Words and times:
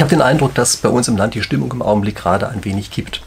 Ich 0.00 0.02
habe 0.02 0.16
den 0.16 0.22
Eindruck, 0.22 0.54
dass 0.54 0.78
bei 0.78 0.88
uns 0.88 1.08
im 1.08 1.18
Land 1.18 1.34
die 1.34 1.42
Stimmung 1.42 1.70
im 1.72 1.82
Augenblick 1.82 2.16
gerade 2.16 2.48
ein 2.48 2.64
wenig 2.64 2.90
kippt. 2.90 3.22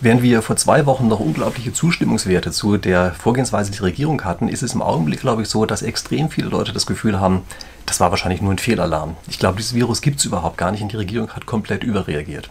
Während 0.00 0.20
wir 0.20 0.42
vor 0.42 0.56
zwei 0.56 0.84
Wochen 0.84 1.06
noch 1.06 1.20
unglaubliche 1.20 1.72
Zustimmungswerte 1.72 2.50
zu 2.50 2.76
der 2.76 3.12
Vorgehensweise 3.12 3.70
der 3.70 3.82
Regierung 3.82 4.24
hatten, 4.24 4.48
ist 4.48 4.64
es 4.64 4.74
im 4.74 4.82
Augenblick, 4.82 5.20
glaube 5.20 5.42
ich, 5.42 5.48
so, 5.48 5.64
dass 5.64 5.82
extrem 5.82 6.28
viele 6.28 6.48
Leute 6.48 6.72
das 6.72 6.86
Gefühl 6.86 7.20
haben, 7.20 7.42
das 7.86 8.00
war 8.00 8.10
wahrscheinlich 8.10 8.42
nur 8.42 8.50
ein 8.50 8.58
Fehlalarm. 8.58 9.16
Ich 9.28 9.38
glaube, 9.38 9.58
dieses 9.58 9.74
Virus 9.74 10.00
gibt 10.00 10.18
es 10.18 10.24
überhaupt 10.24 10.58
gar 10.58 10.72
nicht 10.72 10.82
und 10.82 10.90
die 10.90 10.96
Regierung 10.96 11.30
hat 11.30 11.46
komplett 11.46 11.84
überreagiert. 11.84 12.50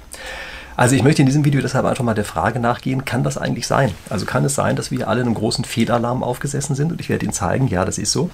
Also 0.77 0.95
ich 0.95 1.01
möchte 1.01 1.23
in 1.23 1.25
diesem 1.25 1.43
Video 1.43 1.59
deshalb 1.59 1.85
einfach 1.85 2.03
mal 2.03 2.13
der 2.13 2.23
Frage 2.23 2.59
nachgehen, 2.59 3.03
kann 3.03 3.23
das 3.23 3.35
eigentlich 3.35 3.65
sein? 3.65 3.95
Also 4.11 4.27
kann 4.27 4.45
es 4.45 4.53
sein, 4.53 4.75
dass 4.75 4.91
wir 4.91 5.07
alle 5.07 5.21
in 5.21 5.25
einem 5.25 5.33
großen 5.33 5.65
Fehlalarm 5.65 6.21
aufgesessen 6.21 6.75
sind? 6.75 6.91
Und 6.91 7.01
ich 7.01 7.09
werde 7.09 7.25
Ihnen 7.25 7.33
zeigen, 7.33 7.67
ja, 7.67 7.83
das 7.83 7.97
ist 7.97 8.11
so. 8.11 8.29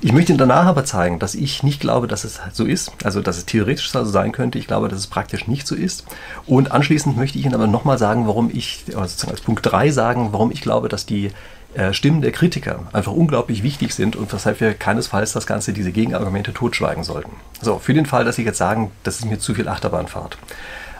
Ich 0.00 0.12
möchte 0.12 0.32
Ihnen 0.32 0.38
danach 0.38 0.66
aber 0.66 0.84
zeigen, 0.84 1.20
dass 1.20 1.36
ich 1.36 1.62
nicht 1.62 1.78
glaube, 1.78 2.08
dass 2.08 2.24
es 2.24 2.40
so 2.52 2.64
ist. 2.64 2.90
Also 3.04 3.22
dass 3.22 3.38
es 3.38 3.46
theoretisch 3.46 3.88
so 3.88 4.04
sein 4.04 4.32
könnte. 4.32 4.58
Ich 4.58 4.66
glaube, 4.66 4.88
dass 4.88 4.98
es 4.98 5.06
praktisch 5.06 5.46
nicht 5.46 5.68
so 5.68 5.76
ist. 5.76 6.04
Und 6.44 6.72
anschließend 6.72 7.16
möchte 7.16 7.38
ich 7.38 7.44
Ihnen 7.44 7.54
aber 7.54 7.68
nochmal 7.68 7.98
sagen, 7.98 8.26
warum 8.26 8.50
ich, 8.52 8.82
also 8.96 9.28
als 9.28 9.40
Punkt 9.40 9.64
3 9.64 9.92
sagen, 9.92 10.30
warum 10.32 10.50
ich 10.50 10.62
glaube, 10.62 10.88
dass 10.88 11.06
die 11.06 11.30
äh, 11.74 11.92
Stimmen 11.92 12.20
der 12.20 12.32
Kritiker 12.32 12.80
einfach 12.92 13.12
unglaublich 13.12 13.62
wichtig 13.62 13.94
sind 13.94 14.16
und 14.16 14.32
weshalb 14.32 14.60
wir 14.60 14.74
keinesfalls 14.74 15.34
das 15.34 15.46
Ganze, 15.46 15.72
diese 15.72 15.92
Gegenargumente 15.92 16.52
totschweigen 16.52 17.04
sollten. 17.04 17.30
So, 17.62 17.78
für 17.78 17.94
den 17.94 18.06
Fall, 18.06 18.24
dass 18.24 18.34
Sie 18.34 18.44
jetzt 18.44 18.58
sagen, 18.58 18.90
das 19.04 19.20
ist 19.20 19.26
mir 19.26 19.38
zu 19.38 19.54
viel 19.54 19.68
Achterbahnfahrt. 19.68 20.36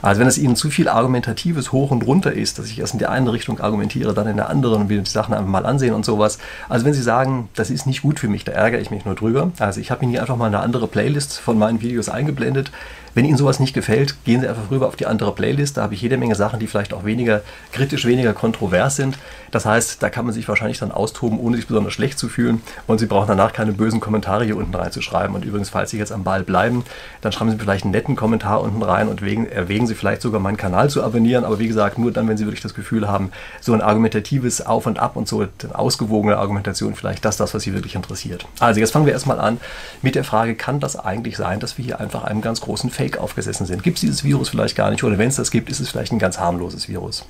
Also 0.02 0.20
wenn 0.20 0.28
es 0.28 0.38
Ihnen 0.38 0.56
zu 0.56 0.70
viel 0.70 0.88
argumentatives 0.88 1.72
Hoch 1.72 1.90
und 1.90 2.06
Runter 2.06 2.32
ist, 2.32 2.58
dass 2.58 2.66
ich 2.66 2.78
erst 2.78 2.92
in 2.94 2.98
der 2.98 3.10
einen 3.10 3.28
Richtung 3.28 3.60
argumentiere, 3.60 4.14
dann 4.14 4.26
in 4.26 4.36
der 4.36 4.50
anderen 4.50 4.82
und 4.82 4.88
wir 4.88 5.00
die 5.00 5.10
Sachen 5.10 5.34
einfach 5.34 5.48
mal 5.48 5.66
ansehen 5.66 5.94
und 5.94 6.04
sowas. 6.04 6.38
Also 6.68 6.84
wenn 6.84 6.94
Sie 6.94 7.02
sagen, 7.02 7.48
das 7.54 7.70
ist 7.70 7.86
nicht 7.86 8.02
gut 8.02 8.20
für 8.20 8.28
mich, 8.28 8.44
da 8.44 8.52
ärgere 8.52 8.80
ich 8.80 8.90
mich 8.90 9.04
nur 9.04 9.14
drüber. 9.14 9.50
Also 9.58 9.80
ich 9.80 9.90
habe 9.90 10.02
Ihnen 10.02 10.12
hier 10.12 10.20
einfach 10.20 10.36
mal 10.36 10.46
eine 10.46 10.60
andere 10.60 10.86
Playlist 10.86 11.38
von 11.38 11.58
meinen 11.58 11.80
Videos 11.80 12.08
eingeblendet. 12.08 12.70
Wenn 13.16 13.24
Ihnen 13.24 13.38
sowas 13.38 13.60
nicht 13.60 13.72
gefällt, 13.72 14.14
gehen 14.24 14.42
Sie 14.42 14.46
einfach 14.46 14.70
rüber 14.70 14.86
auf 14.88 14.94
die 14.94 15.06
andere 15.06 15.34
Playlist. 15.34 15.78
Da 15.78 15.82
habe 15.82 15.94
ich 15.94 16.02
jede 16.02 16.18
Menge 16.18 16.34
Sachen, 16.34 16.60
die 16.60 16.66
vielleicht 16.66 16.92
auch 16.92 17.06
weniger 17.06 17.40
kritisch, 17.72 18.04
weniger 18.04 18.34
kontrovers 18.34 18.96
sind. 18.96 19.16
Das 19.50 19.64
heißt, 19.64 20.02
da 20.02 20.10
kann 20.10 20.26
man 20.26 20.34
sich 20.34 20.46
wahrscheinlich 20.48 20.80
dann 20.80 20.92
austoben, 20.92 21.40
ohne 21.40 21.56
sich 21.56 21.66
besonders 21.66 21.94
schlecht 21.94 22.18
zu 22.18 22.28
fühlen. 22.28 22.60
Und 22.86 22.98
Sie 22.98 23.06
brauchen 23.06 23.28
danach 23.28 23.54
keine 23.54 23.72
bösen 23.72 24.00
Kommentare 24.00 24.44
hier 24.44 24.58
unten 24.58 24.74
reinzuschreiben. 24.74 25.34
Und 25.34 25.46
übrigens, 25.46 25.70
falls 25.70 25.92
Sie 25.92 25.96
jetzt 25.96 26.12
am 26.12 26.24
Ball 26.24 26.42
bleiben, 26.42 26.84
dann 27.22 27.32
schreiben 27.32 27.50
Sie 27.50 27.56
vielleicht 27.56 27.84
einen 27.84 27.92
netten 27.92 28.16
Kommentar 28.16 28.60
unten 28.60 28.82
rein 28.82 29.08
und 29.08 29.22
erwägen 29.22 29.85
Sie 29.86 29.94
vielleicht 29.94 30.22
sogar 30.22 30.40
meinen 30.40 30.56
Kanal 30.56 30.90
zu 30.90 31.02
abonnieren. 31.02 31.44
Aber 31.44 31.58
wie 31.58 31.68
gesagt, 31.68 31.98
nur 31.98 32.12
dann, 32.12 32.28
wenn 32.28 32.36
Sie 32.36 32.44
wirklich 32.44 32.62
das 32.62 32.74
Gefühl 32.74 33.08
haben, 33.08 33.30
so 33.60 33.72
ein 33.72 33.80
argumentatives 33.80 34.64
Auf 34.64 34.86
und 34.86 34.98
Ab 34.98 35.16
und 35.16 35.28
so 35.28 35.40
eine 35.40 35.78
ausgewogene 35.78 36.38
Argumentation, 36.38 36.94
vielleicht 36.94 37.24
das, 37.24 37.36
das, 37.36 37.54
was 37.54 37.62
Sie 37.62 37.74
wirklich 37.74 37.94
interessiert. 37.94 38.46
Also 38.60 38.80
jetzt 38.80 38.92
fangen 38.92 39.06
wir 39.06 39.12
erstmal 39.12 39.40
an 39.40 39.58
mit 40.02 40.14
der 40.14 40.24
Frage, 40.24 40.54
kann 40.54 40.80
das 40.80 40.96
eigentlich 40.96 41.36
sein, 41.36 41.60
dass 41.60 41.78
wir 41.78 41.84
hier 41.84 42.00
einfach 42.00 42.24
einem 42.24 42.40
ganz 42.40 42.60
großen 42.60 42.90
Fake 42.90 43.18
aufgesessen 43.18 43.66
sind. 43.66 43.82
Gibt 43.82 43.98
es 43.98 44.00
dieses 44.00 44.24
Virus 44.24 44.48
vielleicht 44.48 44.76
gar 44.76 44.90
nicht 44.90 45.04
oder 45.04 45.18
wenn 45.18 45.28
es 45.28 45.36
das 45.36 45.50
gibt, 45.50 45.70
ist 45.70 45.80
es 45.80 45.88
vielleicht 45.88 46.12
ein 46.12 46.18
ganz 46.18 46.38
harmloses 46.38 46.88
Virus. 46.88 47.24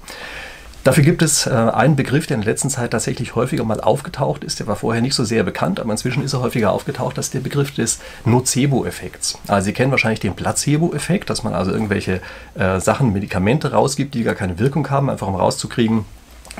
Dafür 0.86 1.02
gibt 1.02 1.20
es 1.20 1.48
äh, 1.48 1.50
einen 1.50 1.96
Begriff, 1.96 2.28
der 2.28 2.36
in 2.36 2.42
der 2.42 2.52
letzten 2.52 2.70
Zeit 2.70 2.92
tatsächlich 2.92 3.34
häufiger 3.34 3.64
mal 3.64 3.80
aufgetaucht 3.80 4.44
ist. 4.44 4.60
Der 4.60 4.68
war 4.68 4.76
vorher 4.76 5.02
nicht 5.02 5.16
so 5.16 5.24
sehr 5.24 5.42
bekannt, 5.42 5.80
aber 5.80 5.90
inzwischen 5.90 6.22
ist 6.22 6.32
er 6.32 6.42
häufiger 6.42 6.70
aufgetaucht. 6.70 7.18
Das 7.18 7.26
ist 7.26 7.34
der 7.34 7.40
Begriff 7.40 7.74
des 7.74 7.98
Nocebo-Effekts. 8.24 9.36
Also 9.48 9.64
Sie 9.64 9.72
kennen 9.72 9.90
wahrscheinlich 9.90 10.20
den 10.20 10.36
Placebo-Effekt, 10.36 11.28
dass 11.28 11.42
man 11.42 11.54
also 11.54 11.72
irgendwelche 11.72 12.20
äh, 12.54 12.78
Sachen, 12.78 13.12
Medikamente 13.12 13.72
rausgibt, 13.72 14.14
die 14.14 14.22
gar 14.22 14.36
keine 14.36 14.60
Wirkung 14.60 14.88
haben, 14.88 15.10
einfach 15.10 15.26
um 15.26 15.34
rauszukriegen, 15.34 16.04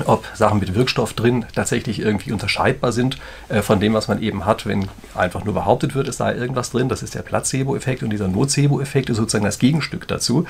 ob 0.05 0.25
Sachen 0.33 0.59
mit 0.59 0.75
Wirkstoff 0.75 1.13
drin 1.13 1.45
tatsächlich 1.55 1.99
irgendwie 1.99 2.31
unterscheidbar 2.31 2.91
sind 2.91 3.17
äh, 3.49 3.61
von 3.61 3.79
dem, 3.79 3.93
was 3.93 4.07
man 4.07 4.21
eben 4.21 4.45
hat, 4.45 4.65
wenn 4.65 4.89
einfach 5.15 5.43
nur 5.43 5.53
behauptet 5.53 5.95
wird, 5.95 6.07
es 6.07 6.17
sei 6.17 6.35
irgendwas 6.35 6.71
drin. 6.71 6.89
Das 6.89 7.03
ist 7.03 7.15
der 7.15 7.21
Placebo-Effekt 7.21 8.03
und 8.03 8.09
dieser 8.09 8.27
Nocebo-Effekt 8.27 9.09
ist 9.09 9.17
sozusagen 9.17 9.45
das 9.45 9.59
Gegenstück 9.59 10.07
dazu. 10.07 10.45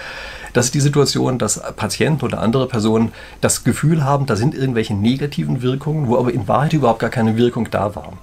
Das 0.54 0.66
ist 0.66 0.74
die 0.74 0.82
Situation, 0.82 1.38
dass 1.38 1.62
Patienten 1.76 2.26
oder 2.26 2.40
andere 2.40 2.68
Personen 2.68 3.12
das 3.42 3.64
Gefühl 3.64 4.04
haben, 4.04 4.26
da 4.26 4.36
sind 4.36 4.56
irgendwelche 4.56 4.94
negativen 4.94 5.62
Wirkungen, 5.62 6.08
wo 6.08 6.18
aber 6.18 6.34
in 6.34 6.48
Wahrheit 6.48 6.74
überhaupt 6.74 7.00
gar 7.00 7.10
keine 7.10 7.38
Wirkung 7.38 7.70
da 7.72 7.96
war. 7.96 8.14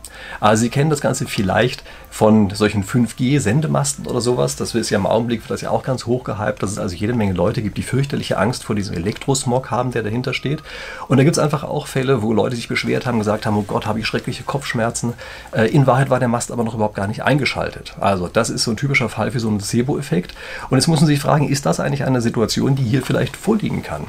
Also 0.41 0.63
Sie 0.63 0.71
kennen 0.71 0.91
das 0.91 1.01
Ganze 1.01 1.27
vielleicht 1.27 1.85
von 2.11 2.51
solchen 2.51 2.85
5G-Sendemasten 2.85 4.07
oder 4.07 4.21
sowas. 4.21 4.57
Das 4.57 4.75
ist 4.75 4.91
ja 4.91 4.99
im 4.99 5.07
Augenblick 5.07 5.43
das 5.49 5.63
ja 5.63 5.71
auch 5.71 5.83
ganz 5.83 6.07
hoch 6.07 6.23
gehypt, 6.23 6.63
dass 6.63 6.71
es 6.71 6.79
also 6.79 6.95
jede 6.95 7.13
Menge 7.13 7.33
Leute 7.33 7.61
gibt, 7.61 7.77
die 7.77 7.83
fürchterliche 7.83 8.39
Angst 8.39 8.63
vor 8.63 8.77
diesem 8.77 8.95
Elektrosmog 8.95 9.71
haben, 9.71 9.91
der 9.91 10.03
dahinter 10.03 10.33
steht. 10.33 10.63
Und 11.09 11.14
da 11.19 11.25
gibt 11.25 11.37
es 11.37 11.43
einfach 11.43 11.65
auch 11.65 11.87
Fälle, 11.87 12.23
wo 12.23 12.33
Leute 12.33 12.57
sich 12.57 12.69
beschwert 12.69 13.07
haben, 13.07 13.19
gesagt 13.19 13.47
haben, 13.47 13.57
oh 13.57 13.63
Gott, 13.63 13.87
habe 13.87 14.01
ich 14.01 14.07
schreckliche 14.07 14.43
Kopfschmerzen. 14.43 15.13
Äh, 15.53 15.69
in 15.69 15.87
Wahrheit 15.87 16.11
war 16.11 16.19
der 16.19 16.29
Mast 16.29 16.51
aber 16.51 16.65
noch 16.65 16.75
überhaupt 16.75 16.95
gar 16.95 17.07
nicht 17.07 17.23
eingeschaltet. 17.23 17.95
Also 18.01 18.29
das 18.29 18.51
ist 18.51 18.65
so 18.65 18.71
ein 18.71 18.77
typischer 18.77 19.09
Fall 19.09 19.31
für 19.31 19.41
so 19.41 19.49
einen 19.49 19.59
Placebo-Effekt. 19.59 20.35
Und 20.71 20.79
jetzt 20.79 20.89
muss 20.89 21.01
man 21.01 21.07
sich 21.07 21.21
fragen, 21.21 21.49
ist 21.49 21.67
das 21.67 21.81
eigentlich 21.81 22.05
eine 22.05 22.21
Situation, 22.21 22.75
die 22.75 22.83
hier 22.83 23.03
vielleicht 23.03 23.37
vorliegen 23.37 23.83
kann? 23.83 24.07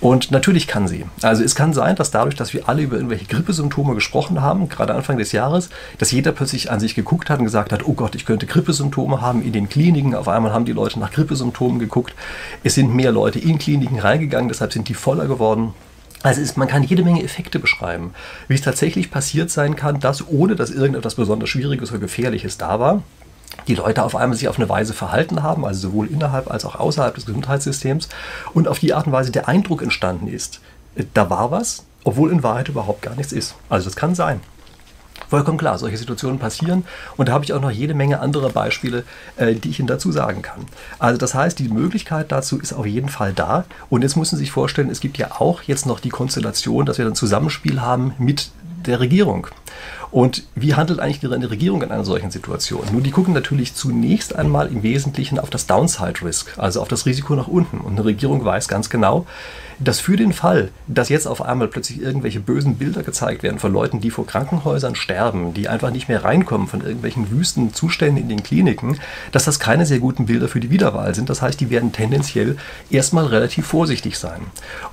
Und 0.00 0.30
natürlich 0.30 0.66
kann 0.66 0.88
sie. 0.88 1.04
Also 1.22 1.42
es 1.42 1.54
kann 1.54 1.72
sein, 1.72 1.96
dass 1.96 2.10
dadurch, 2.10 2.34
dass 2.34 2.54
wir 2.54 2.68
alle 2.68 2.82
über 2.82 2.96
irgendwelche 2.96 3.26
Grippesymptome 3.26 3.94
gesprochen 3.94 4.40
haben, 4.40 4.68
gerade 4.68 4.94
Anfang 4.94 5.18
des 5.18 5.32
Jahres, 5.32 5.70
dass 5.98 6.10
jeder 6.10 6.32
plötzlich 6.32 6.70
an 6.70 6.80
sich 6.80 6.94
geguckt 6.94 7.30
hat 7.30 7.38
und 7.40 7.44
gesagt 7.44 7.72
hat, 7.72 7.86
oh 7.86 7.92
Gott, 7.92 8.14
ich 8.14 8.24
könnte 8.24 8.46
Grippesymptome 8.46 9.20
haben 9.20 9.42
in 9.42 9.52
den 9.52 9.68
Kliniken. 9.68 10.14
Auf 10.14 10.28
einmal 10.28 10.52
haben 10.52 10.64
die 10.64 10.72
Leute 10.72 10.98
nach 10.98 11.10
Grippesymptomen 11.10 11.78
geguckt. 11.78 12.14
Es 12.64 12.74
sind 12.74 12.94
mehr 12.94 13.12
Leute 13.12 13.38
in 13.38 13.58
Kliniken 13.58 13.98
reingegangen, 13.98 14.48
deshalb 14.48 14.72
sind 14.72 14.88
die 14.88 14.94
voller 14.94 15.26
geworden. 15.26 15.74
Also 16.22 16.40
ist, 16.40 16.56
man 16.56 16.68
kann 16.68 16.82
jede 16.82 17.04
Menge 17.04 17.22
Effekte 17.22 17.58
beschreiben, 17.58 18.12
wie 18.48 18.54
es 18.54 18.60
tatsächlich 18.60 19.10
passiert 19.10 19.50
sein 19.50 19.76
kann, 19.76 20.00
dass 20.00 20.26
ohne 20.26 20.56
dass 20.56 20.70
irgendetwas 20.70 21.14
besonders 21.14 21.48
Schwieriges 21.48 21.90
oder 21.90 22.00
Gefährliches 22.00 22.58
da 22.58 22.80
war, 22.80 23.02
die 23.68 23.76
Leute 23.76 24.02
auf 24.02 24.16
einmal 24.16 24.36
sich 24.36 24.48
auf 24.48 24.58
eine 24.58 24.68
Weise 24.68 24.94
verhalten 24.94 25.42
haben, 25.42 25.64
also 25.64 25.88
sowohl 25.88 26.08
innerhalb 26.08 26.50
als 26.50 26.64
auch 26.64 26.76
außerhalb 26.76 27.14
des 27.14 27.26
Gesundheitssystems 27.26 28.08
und 28.52 28.66
auf 28.66 28.78
die 28.78 28.94
Art 28.94 29.06
und 29.06 29.12
Weise 29.12 29.30
der 29.30 29.48
Eindruck 29.48 29.82
entstanden 29.82 30.26
ist, 30.26 30.60
da 31.14 31.30
war 31.30 31.50
was, 31.50 31.84
obwohl 32.04 32.32
in 32.32 32.42
Wahrheit 32.42 32.68
überhaupt 32.68 33.02
gar 33.02 33.14
nichts 33.14 33.32
ist. 33.32 33.54
Also 33.68 33.84
das 33.84 33.96
kann 33.96 34.14
sein. 34.14 34.40
Vollkommen 35.28 35.58
klar, 35.58 35.78
solche 35.78 35.96
Situationen 35.96 36.38
passieren 36.38 36.84
und 37.16 37.28
da 37.28 37.32
habe 37.32 37.44
ich 37.44 37.52
auch 37.52 37.60
noch 37.60 37.70
jede 37.70 37.94
Menge 37.94 38.20
andere 38.20 38.50
Beispiele, 38.50 39.04
äh, 39.36 39.54
die 39.54 39.70
ich 39.70 39.78
Ihnen 39.78 39.88
dazu 39.88 40.10
sagen 40.10 40.42
kann. 40.42 40.66
Also 40.98 41.18
das 41.18 41.34
heißt, 41.34 41.58
die 41.58 41.68
Möglichkeit 41.68 42.32
dazu 42.32 42.58
ist 42.58 42.72
auf 42.72 42.86
jeden 42.86 43.08
Fall 43.08 43.32
da 43.32 43.64
und 43.90 44.02
jetzt 44.02 44.16
müssen 44.16 44.36
Sie 44.36 44.44
sich 44.44 44.52
vorstellen, 44.52 44.90
es 44.90 45.00
gibt 45.00 45.18
ja 45.18 45.32
auch 45.38 45.62
jetzt 45.62 45.86
noch 45.86 46.00
die 46.00 46.08
Konstellation, 46.08 46.86
dass 46.86 46.98
wir 46.98 47.06
ein 47.06 47.14
Zusammenspiel 47.14 47.80
haben 47.80 48.14
mit 48.18 48.50
der 48.86 49.00
Regierung. 49.00 49.48
Und 50.10 50.44
wie 50.54 50.74
handelt 50.74 51.00
eigentlich 51.00 51.20
die 51.20 51.26
Regierung 51.26 51.82
in 51.82 51.90
einer 51.90 52.04
solchen 52.04 52.30
Situation? 52.30 52.84
Nun, 52.92 53.02
die 53.02 53.10
gucken 53.10 53.34
natürlich 53.34 53.74
zunächst 53.74 54.34
einmal 54.34 54.68
im 54.68 54.82
Wesentlichen 54.82 55.38
auf 55.38 55.50
das 55.50 55.66
Downside 55.66 56.22
Risk, 56.22 56.58
also 56.58 56.80
auf 56.80 56.88
das 56.88 57.06
Risiko 57.06 57.34
nach 57.34 57.48
unten. 57.48 57.78
Und 57.78 57.92
eine 57.92 58.04
Regierung 58.04 58.44
weiß 58.44 58.68
ganz 58.68 58.90
genau, 58.90 59.26
dass 59.80 60.00
für 60.00 60.16
den 60.16 60.32
Fall, 60.32 60.70
dass 60.88 61.08
jetzt 61.08 61.26
auf 61.26 61.40
einmal 61.40 61.68
plötzlich 61.68 62.00
irgendwelche 62.00 62.40
bösen 62.40 62.76
Bilder 62.76 63.02
gezeigt 63.02 63.42
werden 63.42 63.58
von 63.58 63.72
Leuten, 63.72 64.00
die 64.00 64.10
vor 64.10 64.26
Krankenhäusern 64.26 64.96
sterben, 64.96 65.54
die 65.54 65.68
einfach 65.68 65.90
nicht 65.90 66.08
mehr 66.08 66.24
reinkommen 66.24 66.66
von 66.66 66.80
irgendwelchen 66.80 67.30
wüsten 67.30 67.72
Zuständen 67.72 68.22
in 68.22 68.28
den 68.28 68.42
Kliniken, 68.42 68.98
dass 69.30 69.44
das 69.44 69.60
keine 69.60 69.86
sehr 69.86 70.00
guten 70.00 70.26
Bilder 70.26 70.48
für 70.48 70.60
die 70.60 70.70
Wiederwahl 70.70 71.14
sind. 71.14 71.30
Das 71.30 71.42
heißt, 71.42 71.60
die 71.60 71.70
werden 71.70 71.92
tendenziell 71.92 72.56
erstmal 72.90 73.26
relativ 73.26 73.66
vorsichtig 73.66 74.18
sein. 74.18 74.40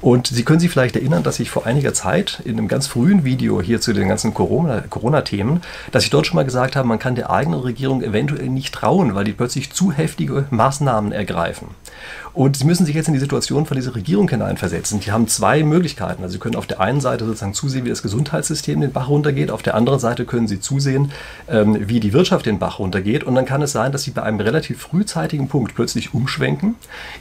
Und 0.01 0.27
Sie 0.27 0.43
können 0.43 0.59
sich 0.59 0.69
vielleicht 0.69 0.95
erinnern, 0.95 1.23
dass 1.23 1.39
ich 1.39 1.49
vor 1.49 1.65
einiger 1.65 1.93
Zeit 1.93 2.41
in 2.45 2.57
einem 2.57 2.67
ganz 2.67 2.85
frühen 2.87 3.23
Video 3.23 3.61
hier 3.61 3.81
zu 3.81 3.93
den 3.93 4.07
ganzen 4.07 4.33
Corona-Themen, 4.81 5.61
dass 5.91 6.03
ich 6.03 6.09
dort 6.09 6.27
schon 6.27 6.35
mal 6.35 6.45
gesagt 6.45 6.75
habe, 6.75 6.87
man 6.87 6.99
kann 6.99 7.15
der 7.15 7.29
eigenen 7.29 7.59
Regierung 7.59 8.01
eventuell 8.01 8.49
nicht 8.49 8.73
trauen, 8.73 9.15
weil 9.15 9.23
die 9.23 9.33
plötzlich 9.33 9.71
zu 9.71 9.91
heftige 9.91 10.45
Maßnahmen 10.49 11.11
ergreifen. 11.11 11.69
Und 12.35 12.57
Sie 12.57 12.65
müssen 12.65 12.85
sich 12.85 12.93
jetzt 12.93 13.07
in 13.07 13.13
die 13.13 13.19
Situation 13.21 13.65
von 13.65 13.75
dieser 13.77 13.95
Regierung 13.95 14.29
hineinversetzen. 14.29 14.99
Die 14.99 15.13
haben 15.13 15.29
zwei 15.29 15.63
Möglichkeiten. 15.63 16.21
Also 16.21 16.33
Sie 16.33 16.39
können 16.39 16.57
auf 16.57 16.67
der 16.67 16.81
einen 16.81 16.99
Seite 16.99 17.25
sozusagen 17.25 17.53
zusehen, 17.53 17.85
wie 17.85 17.89
das 17.89 18.01
Gesundheitssystem 18.01 18.81
den 18.81 18.91
Bach 18.91 19.07
runtergeht. 19.07 19.49
Auf 19.49 19.63
der 19.63 19.73
anderen 19.73 19.99
Seite 19.99 20.25
können 20.25 20.49
Sie 20.49 20.59
zusehen, 20.59 21.13
ähm, 21.47 21.87
wie 21.87 22.01
die 22.01 22.11
Wirtschaft 22.11 22.45
den 22.45 22.59
Bach 22.59 22.79
runtergeht. 22.79 23.23
Und 23.23 23.35
dann 23.35 23.45
kann 23.45 23.61
es 23.61 23.71
sein, 23.71 23.93
dass 23.93 24.03
Sie 24.03 24.11
bei 24.11 24.23
einem 24.23 24.41
relativ 24.41 24.81
frühzeitigen 24.81 25.47
Punkt 25.47 25.75
plötzlich 25.75 26.13
umschwenken. 26.13 26.75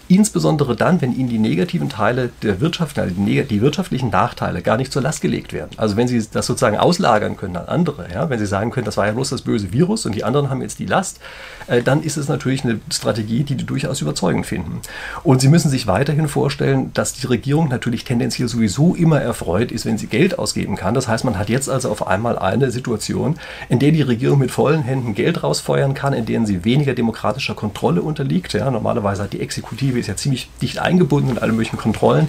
Insbesondere 0.08 0.74
dann, 0.74 1.00
wenn 1.00 1.16
Ihnen 1.16 1.28
die 1.28 1.38
negativen 1.38 1.88
Teile 1.88 2.30
der 2.42 2.60
Wirtschaft, 2.60 2.98
also 2.98 3.14
die 3.14 3.60
wirtschaftlichen 3.60 4.10
Nachteile 4.10 4.62
gar 4.62 4.76
nicht 4.76 4.92
zur 4.92 5.02
Last 5.02 5.20
gelegt 5.20 5.52
werden. 5.52 5.70
Also 5.76 5.96
wenn 5.96 6.08
Sie 6.08 6.26
das 6.32 6.44
sozusagen 6.44 6.76
auslagern 6.76 7.36
können 7.36 7.56
an 7.56 7.68
andere, 7.68 8.08
ja, 8.12 8.30
wenn 8.30 8.40
Sie 8.40 8.46
sagen 8.46 8.72
können, 8.72 8.84
das 8.84 8.96
war 8.96 9.06
ja 9.06 9.12
bloß 9.12 9.30
das 9.30 9.42
böse 9.42 9.72
Virus 9.72 10.06
und 10.06 10.16
die 10.16 10.24
anderen 10.24 10.50
haben 10.50 10.60
jetzt 10.60 10.80
die 10.80 10.86
Last, 10.86 11.20
äh, 11.68 11.82
dann 11.82 12.02
ist 12.02 12.16
es 12.16 12.26
natürlich 12.26 12.64
eine 12.64 12.80
Strategie, 12.90 13.44
die 13.44 13.54
die 13.54 13.64
durchaus 13.64 14.00
überzeugend 14.00 14.46
finden. 14.46 14.80
Und 15.22 15.40
Sie 15.40 15.48
müssen 15.48 15.70
sich 15.70 15.86
weiterhin 15.86 16.28
vorstellen, 16.28 16.90
dass 16.94 17.12
die 17.12 17.26
Regierung 17.26 17.68
natürlich 17.68 18.04
tendenziell 18.04 18.48
sowieso 18.48 18.94
immer 18.94 19.20
erfreut 19.20 19.72
ist, 19.72 19.86
wenn 19.86 19.98
sie 19.98 20.06
Geld 20.06 20.38
ausgeben 20.38 20.76
kann. 20.76 20.94
Das 20.94 21.08
heißt, 21.08 21.24
man 21.24 21.38
hat 21.38 21.48
jetzt 21.48 21.68
also 21.68 21.90
auf 21.90 22.06
einmal 22.06 22.38
eine 22.38 22.70
Situation, 22.70 23.36
in 23.68 23.78
der 23.78 23.92
die 23.92 24.02
Regierung 24.02 24.38
mit 24.38 24.50
vollen 24.50 24.82
Händen 24.82 25.14
Geld 25.14 25.42
rausfeuern 25.42 25.94
kann, 25.94 26.12
in 26.12 26.26
denen 26.26 26.46
sie 26.46 26.64
weniger 26.64 26.94
demokratischer 26.94 27.54
Kontrolle 27.54 28.02
unterliegt. 28.02 28.52
Ja, 28.52 28.70
normalerweise 28.70 29.22
hat 29.22 29.32
die 29.32 29.40
Exekutive 29.40 29.98
ist 29.98 30.06
ja 30.06 30.16
ziemlich 30.16 30.50
dicht 30.60 30.78
eingebunden 30.78 31.30
in 31.30 31.38
alle 31.38 31.52
möglichen 31.52 31.76
Kontrollen. 31.76 32.28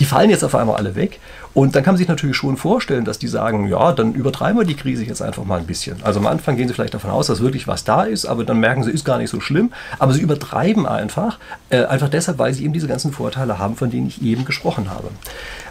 Die 0.00 0.04
fallen 0.04 0.30
jetzt 0.30 0.44
auf 0.44 0.54
einmal 0.54 0.76
alle 0.76 0.94
weg. 0.94 1.20
Und 1.56 1.74
dann 1.74 1.82
kann 1.82 1.94
man 1.94 1.98
sich 1.98 2.06
natürlich 2.06 2.36
schon 2.36 2.58
vorstellen, 2.58 3.06
dass 3.06 3.18
die 3.18 3.28
sagen, 3.28 3.66
ja, 3.66 3.92
dann 3.92 4.12
übertreiben 4.12 4.58
wir 4.60 4.66
die 4.66 4.74
Krise 4.74 5.04
jetzt 5.04 5.22
einfach 5.22 5.42
mal 5.46 5.58
ein 5.58 5.64
bisschen. 5.64 6.02
Also 6.02 6.20
am 6.20 6.26
Anfang 6.26 6.56
gehen 6.56 6.68
sie 6.68 6.74
vielleicht 6.74 6.92
davon 6.92 7.10
aus, 7.10 7.28
dass 7.28 7.40
wirklich 7.40 7.66
was 7.66 7.82
da 7.82 8.02
ist, 8.02 8.26
aber 8.26 8.44
dann 8.44 8.60
merken 8.60 8.84
sie, 8.84 8.90
ist 8.90 9.06
gar 9.06 9.16
nicht 9.16 9.30
so 9.30 9.40
schlimm. 9.40 9.72
Aber 9.98 10.12
sie 10.12 10.20
übertreiben 10.20 10.84
einfach, 10.84 11.38
äh, 11.70 11.84
einfach 11.84 12.10
deshalb, 12.16 12.38
weil 12.38 12.52
sie 12.54 12.64
eben 12.64 12.72
diese 12.72 12.88
ganzen 12.88 13.12
Vorteile 13.12 13.58
haben, 13.58 13.76
von 13.76 13.90
denen 13.90 14.08
ich 14.08 14.22
eben 14.22 14.44
gesprochen 14.44 14.90
habe. 14.90 15.08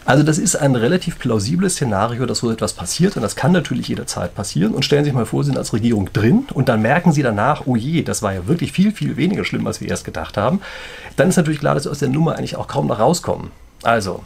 Also 0.06 0.24
das 0.24 0.38
ist 0.38 0.56
ein 0.56 0.76
relativ 0.76 1.18
plausibles 1.18 1.74
Szenario, 1.74 2.26
dass 2.26 2.40
so 2.40 2.52
etwas 2.52 2.74
passiert 2.74 3.16
und 3.16 3.24
das 3.24 3.36
kann 3.36 3.52
natürlich 3.52 3.88
jederzeit 3.88 4.36
passieren. 4.36 4.74
Und 4.74 4.86
stellen 4.86 5.04
Sie 5.04 5.10
sich 5.10 5.16
mal 5.16 5.26
vor, 5.26 5.44
Sie 5.44 5.48
sind 5.48 5.58
als 5.58 5.74
Regierung 5.74 6.14
drin 6.14 6.46
und 6.54 6.70
dann 6.70 6.82
merken 6.82 7.12
Sie 7.12 7.24
danach, 7.24 7.64
oh 7.66 7.76
je, 7.76 8.04
das 8.04 8.22
war 8.22 8.34
ja 8.34 8.48
wirklich 8.48 8.72
viel, 8.72 8.92
viel 8.92 9.18
weniger 9.18 9.44
schlimm, 9.44 9.66
als 9.66 9.82
wir 9.82 9.90
erst 9.90 10.06
gedacht 10.06 10.38
haben. 10.38 10.62
Dann 11.18 11.30
ist 11.30 11.38
natürlich 11.38 11.60
klar, 11.60 11.74
dass 11.74 11.84
Sie 11.84 11.90
aus 11.90 12.00
der 12.00 12.10
Nummer 12.10 12.36
eigentlich 12.36 12.56
auch 12.56 12.68
kaum 12.68 12.88
noch 12.88 13.00
rauskommen. 13.00 13.52
Also, 13.84 14.24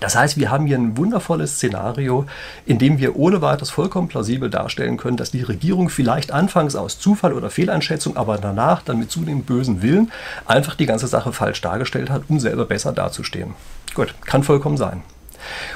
das 0.00 0.16
heißt, 0.16 0.36
wir 0.36 0.50
haben 0.50 0.66
hier 0.66 0.78
ein 0.78 0.96
wundervolles 0.96 1.56
Szenario, 1.56 2.26
in 2.66 2.78
dem 2.78 2.98
wir 2.98 3.16
ohne 3.16 3.42
weiteres 3.42 3.70
vollkommen 3.70 4.08
plausibel 4.08 4.50
darstellen 4.50 4.96
können, 4.96 5.16
dass 5.16 5.30
die 5.30 5.42
Regierung 5.42 5.88
vielleicht 5.88 6.32
anfangs 6.32 6.76
aus 6.76 6.98
Zufall 6.98 7.32
oder 7.32 7.50
Fehleinschätzung, 7.50 8.16
aber 8.16 8.38
danach 8.38 8.82
dann 8.82 8.98
mit 8.98 9.10
zunehmend 9.10 9.46
bösen 9.46 9.82
Willen 9.82 10.10
einfach 10.46 10.74
die 10.74 10.86
ganze 10.86 11.06
Sache 11.06 11.32
falsch 11.32 11.60
dargestellt 11.60 12.10
hat, 12.10 12.22
um 12.28 12.40
selber 12.40 12.64
besser 12.64 12.92
dazustehen. 12.92 13.54
Gut, 13.94 14.14
kann 14.24 14.42
vollkommen 14.42 14.76
sein. 14.76 15.02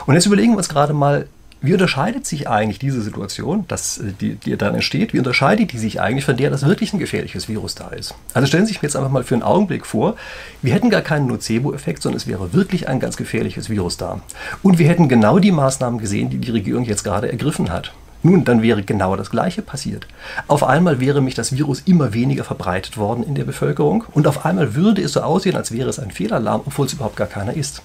Und 0.07 0.15
jetzt 0.15 0.27
überlegen 0.27 0.53
wir 0.53 0.59
uns 0.59 0.69
gerade 0.69 0.93
mal, 0.93 1.29
wie 1.63 1.73
unterscheidet 1.73 2.27
sich 2.27 2.49
eigentlich 2.49 2.79
diese 2.79 3.01
Situation, 3.01 3.65
dass, 3.69 3.99
äh, 3.99 4.13
die, 4.21 4.35
die 4.37 4.57
dann 4.57 4.75
entsteht, 4.75 5.13
wie 5.13 5.19
unterscheidet 5.19 5.73
die 5.73 5.79
sich 5.79 6.01
eigentlich 6.01 6.25
von 6.25 6.37
der, 6.37 6.51
dass 6.51 6.67
wirklich 6.67 6.93
ein 6.93 6.99
gefährliches 6.99 7.49
Virus 7.49 7.75
da 7.75 7.89
ist? 7.89 8.15
Also 8.35 8.47
stellen 8.47 8.67
Sie 8.67 8.75
sich 8.75 8.83
jetzt 8.83 8.97
einfach 8.97 9.11
mal 9.11 9.25
für 9.25 9.35
einen 9.35 9.43
Augenblick 9.43 9.87
vor, 9.87 10.17
wir 10.63 10.75
hätten 10.75 10.91
gar 10.91 11.03
keinen 11.03 11.27
Nocebo-Effekt, 11.27 12.03
sondern 12.03 12.19
es 12.19 12.27
wäre 12.27 12.53
wirklich 12.53 12.89
ein 12.89 13.01
ganz 13.01 13.17
gefährliches 13.17 13.71
Virus 13.71 13.97
da. 13.97 14.21
Und 14.63 14.79
wir 14.79 14.89
hätten 14.89 15.09
genau 15.09 15.39
die 15.39 15.53
Maßnahmen 15.53 15.99
gesehen, 15.99 16.31
die 16.31 16.39
die 16.39 16.51
Regierung 16.51 16.85
jetzt 16.85 17.05
gerade 17.05 17.31
ergriffen 17.31 17.71
hat. 17.71 17.93
Nun, 18.23 18.45
dann 18.45 18.61
wäre 18.61 18.83
genau 18.83 19.15
das 19.15 19.31
Gleiche 19.31 19.63
passiert. 19.63 20.07
Auf 20.49 20.65
einmal 20.65 21.01
wäre 21.01 21.21
mich 21.21 21.35
das 21.35 21.53
Virus 21.53 21.83
immer 21.87 22.13
weniger 22.13 22.43
verbreitet 22.43 22.97
worden 22.97 23.23
in 23.23 23.35
der 23.35 23.45
Bevölkerung 23.45 24.05
und 24.13 24.27
auf 24.27 24.45
einmal 24.45 24.75
würde 24.75 25.03
es 25.03 25.13
so 25.13 25.21
aussehen, 25.21 25.57
als 25.57 25.71
wäre 25.71 25.89
es 25.89 26.01
ein 26.01 26.11
Fehlalarm, 26.11 26.63
obwohl 26.67 26.87
es 26.87 26.95
überhaupt 26.95 27.17
gar 27.17 27.29
keiner 27.29 27.55
ist. 27.55 27.83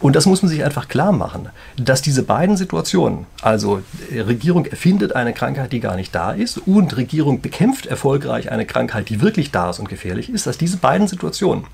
Und 0.00 0.16
das 0.16 0.26
muss 0.26 0.42
man 0.42 0.50
sich 0.50 0.64
einfach 0.64 0.88
klar 0.88 1.12
machen, 1.12 1.48
dass 1.76 2.02
diese 2.02 2.22
beiden 2.22 2.56
Situationen, 2.56 3.26
also 3.42 3.82
äh, 4.10 4.20
Regierung 4.20 4.66
erfindet 4.66 5.14
eine 5.14 5.32
Krankheit, 5.32 5.72
die 5.72 5.80
gar 5.80 5.96
nicht 5.96 6.14
da 6.14 6.32
ist, 6.32 6.58
und 6.58 6.96
Regierung 6.96 7.40
bekämpft 7.40 7.86
erfolgreich 7.86 8.50
eine 8.50 8.66
Krankheit, 8.66 9.08
die 9.08 9.20
wirklich 9.20 9.50
da 9.50 9.70
ist 9.70 9.78
und 9.78 9.88
gefährlich 9.88 10.30
ist, 10.30 10.46
dass 10.46 10.58
diese 10.58 10.76
beiden 10.76 11.08
Situationen 11.08 11.64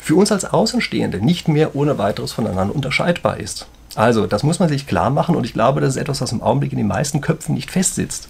für 0.00 0.14
uns 0.16 0.32
als 0.32 0.44
Außenstehende 0.44 1.24
nicht 1.24 1.48
mehr 1.48 1.74
ohne 1.74 1.98
weiteres 1.98 2.32
voneinander 2.32 2.74
unterscheidbar 2.74 3.38
ist. 3.38 3.66
Also, 3.96 4.26
das 4.26 4.44
muss 4.44 4.60
man 4.60 4.68
sich 4.68 4.86
klar 4.86 5.10
machen 5.10 5.34
und 5.34 5.44
ich 5.44 5.52
glaube, 5.52 5.80
das 5.80 5.96
ist 5.96 6.00
etwas, 6.00 6.20
was 6.20 6.30
im 6.30 6.42
Augenblick 6.42 6.72
in 6.72 6.78
den 6.78 6.86
meisten 6.86 7.20
Köpfen 7.20 7.56
nicht 7.56 7.72
festsitzt. 7.72 8.28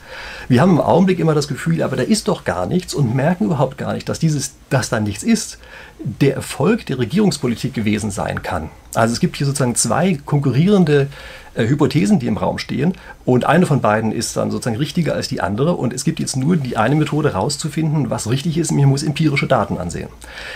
Wir 0.48 0.62
haben 0.62 0.70
im 0.70 0.80
Augenblick 0.80 1.18
immer 1.18 1.34
das 1.34 1.48
Gefühl, 1.48 1.82
aber 1.82 1.96
da 1.96 2.02
ist 2.02 2.28
doch 2.28 2.44
gar 2.44 2.64
nichts 2.64 2.94
und 2.94 3.14
merken 3.14 3.44
überhaupt 3.44 3.76
gar 3.76 3.92
nicht, 3.92 4.08
dass 4.08 4.18
dieses, 4.18 4.54
dass 4.70 4.88
da 4.88 5.00
nichts 5.00 5.22
ist, 5.22 5.58
der 5.98 6.34
Erfolg 6.34 6.86
der 6.86 6.98
Regierungspolitik 6.98 7.74
gewesen 7.74 8.10
sein 8.10 8.42
kann. 8.42 8.70
Also 8.94 9.12
es 9.12 9.20
gibt 9.20 9.36
hier 9.36 9.46
sozusagen 9.46 9.74
zwei 9.74 10.18
konkurrierende 10.24 11.08
äh, 11.54 11.66
Hypothesen, 11.66 12.18
die 12.18 12.26
im 12.26 12.36
Raum 12.36 12.58
stehen 12.58 12.94
und 13.24 13.44
eine 13.44 13.66
von 13.66 13.80
beiden 13.80 14.12
ist 14.12 14.36
dann 14.36 14.50
sozusagen 14.50 14.76
richtiger 14.76 15.14
als 15.14 15.28
die 15.28 15.40
andere 15.40 15.74
und 15.74 15.92
es 15.92 16.04
gibt 16.04 16.20
jetzt 16.20 16.36
nur 16.36 16.56
die 16.56 16.76
eine 16.76 16.94
Methode 16.94 17.32
rauszufinden, 17.32 18.10
was 18.10 18.28
richtig 18.28 18.58
ist. 18.58 18.72
Mir 18.72 18.86
muss 18.86 19.02
empirische 19.02 19.46
Daten 19.46 19.78
ansehen. 19.78 20.08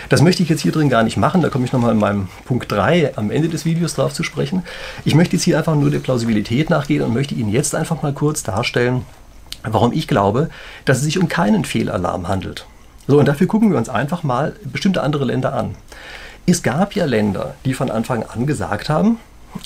Das 0.08 0.22
möchte 0.22 0.42
ich 0.42 0.48
jetzt 0.48 0.62
hier 0.62 0.72
drin 0.72 0.88
gar 0.88 1.02
nicht 1.02 1.16
machen, 1.16 1.42
da 1.42 1.48
komme 1.48 1.64
ich 1.64 1.72
nochmal 1.72 1.92
in 1.92 1.98
meinem 1.98 2.28
Punkt 2.44 2.70
3 2.70 3.16
am 3.16 3.30
Ende 3.30 3.48
des 3.48 3.64
Videos 3.64 3.94
drauf 3.94 4.12
zu 4.12 4.22
sprechen. 4.22 4.62
Ich 5.04 5.14
möchte 5.14 5.36
jetzt 5.36 5.44
hier 5.44 5.58
einfach 5.58 5.74
nur 5.74 5.90
der 5.90 6.00
Plausibilität 6.00 6.70
nachgehen 6.70 7.02
und 7.02 7.12
möchte 7.12 7.34
Ihnen 7.34 7.50
jetzt 7.50 7.74
einfach 7.74 8.02
mal 8.02 8.12
kurz 8.12 8.42
darstellen, 8.42 9.02
warum 9.62 9.92
ich 9.92 10.08
glaube, 10.08 10.48
dass 10.84 10.98
es 10.98 11.04
sich 11.04 11.18
um 11.18 11.28
keinen 11.28 11.64
Fehlalarm 11.64 12.28
handelt. 12.28 12.66
So, 13.06 13.18
und 13.18 13.26
dafür 13.26 13.46
gucken 13.46 13.70
wir 13.70 13.78
uns 13.78 13.88
einfach 13.88 14.22
mal 14.22 14.54
bestimmte 14.64 15.02
andere 15.02 15.24
Länder 15.24 15.52
an. 15.52 15.74
Es 16.46 16.62
gab 16.62 16.94
ja 16.94 17.06
Länder, 17.06 17.54
die 17.64 17.72
von 17.72 17.90
Anfang 17.90 18.22
an 18.22 18.46
gesagt 18.46 18.90
haben, 18.90 19.18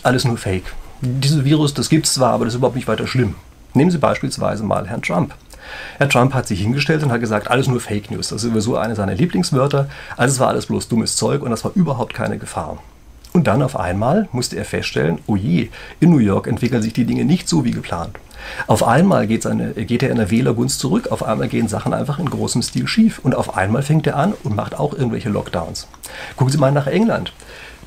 alles 0.04 0.24
nur 0.24 0.38
Fake. 0.38 0.74
Dieses 1.00 1.44
Virus, 1.44 1.74
das 1.74 1.88
gibt 1.88 2.06
es 2.06 2.14
zwar, 2.14 2.32
aber 2.32 2.44
das 2.44 2.54
ist 2.54 2.58
überhaupt 2.58 2.76
nicht 2.76 2.86
weiter 2.86 3.08
schlimm. 3.08 3.34
Nehmen 3.74 3.90
Sie 3.90 3.98
beispielsweise 3.98 4.62
mal 4.62 4.86
Herrn 4.86 5.02
Trump. 5.02 5.34
Herr 5.98 6.08
Trump 6.08 6.34
hat 6.34 6.46
sich 6.46 6.60
hingestellt 6.60 7.02
und 7.02 7.10
hat 7.10 7.20
gesagt, 7.20 7.50
alles 7.50 7.66
nur 7.66 7.80
Fake 7.80 8.12
News. 8.12 8.28
Das 8.28 8.44
ist 8.44 8.48
sowieso 8.48 8.76
eine 8.76 8.94
seiner 8.94 9.16
Lieblingswörter. 9.16 9.88
Also 10.16 10.34
es 10.34 10.38
war 10.40 10.48
alles 10.48 10.66
bloß 10.66 10.86
dummes 10.86 11.16
Zeug 11.16 11.42
und 11.42 11.50
das 11.50 11.64
war 11.64 11.72
überhaupt 11.74 12.14
keine 12.14 12.38
Gefahr. 12.38 12.78
Und 13.32 13.46
dann 13.46 13.62
auf 13.62 13.78
einmal 13.78 14.28
musste 14.32 14.56
er 14.56 14.64
feststellen, 14.64 15.18
oh 15.26 15.36
je, 15.36 15.68
in 16.00 16.10
New 16.10 16.18
York 16.18 16.46
entwickeln 16.46 16.82
sich 16.82 16.92
die 16.92 17.04
Dinge 17.04 17.24
nicht 17.24 17.48
so 17.48 17.64
wie 17.64 17.72
geplant. 17.72 18.18
Auf 18.66 18.82
einmal 18.82 19.26
geht 19.26 19.44
er 19.44 19.52
in 19.52 20.16
der 20.16 20.30
Wählergunst 20.30 20.80
zurück, 20.80 21.08
auf 21.10 21.22
einmal 21.22 21.48
gehen 21.48 21.68
Sachen 21.68 21.92
einfach 21.92 22.18
in 22.18 22.30
großem 22.30 22.62
Stil 22.62 22.86
schief 22.86 23.18
und 23.18 23.34
auf 23.34 23.56
einmal 23.56 23.82
fängt 23.82 24.06
er 24.06 24.16
an 24.16 24.34
und 24.44 24.56
macht 24.56 24.78
auch 24.78 24.94
irgendwelche 24.94 25.28
Lockdowns. 25.28 25.88
Gucken 26.36 26.52
Sie 26.52 26.58
mal 26.58 26.72
nach 26.72 26.86
England. 26.86 27.32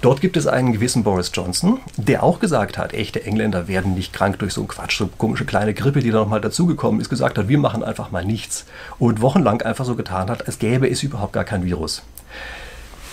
Dort 0.02 0.20
gibt 0.20 0.36
es 0.36 0.48
einen 0.48 0.74
gewissen 0.74 1.04
Boris 1.04 1.30
Johnson, 1.32 1.80
der 1.96 2.24
auch 2.24 2.40
gesagt 2.40 2.80
hat, 2.80 2.94
echte 2.94 3.24
Engländer 3.24 3.68
werden 3.68 3.94
nicht 3.94 4.14
krank 4.14 4.40
durch 4.40 4.54
so 4.54 4.62
einen 4.62 4.68
Quatsch, 4.68 4.98
so 4.98 5.08
komische 5.16 5.46
kleine 5.46 5.76
Grippe, 5.76 6.00
die 6.00 6.10
da 6.10 6.18
nochmal 6.20 6.42
dazugekommen 6.42 7.00
ist, 7.00 7.10
gesagt 7.10 7.38
hat, 7.38 7.50
wir 7.50 7.60
machen 7.60 7.84
einfach 7.84 8.10
mal 8.10 8.26
nichts. 8.26 8.66
Und 8.98 9.22
wochenlang 9.22 9.62
einfach 9.62 9.86
so 9.86 9.96
getan 9.96 10.32
hat, 10.32 10.48
als 10.48 10.58
gäbe 10.58 10.90
es 10.90 11.04
überhaupt 11.04 11.34
gar 11.34 11.44
kein 11.44 11.64
Virus. 11.66 12.02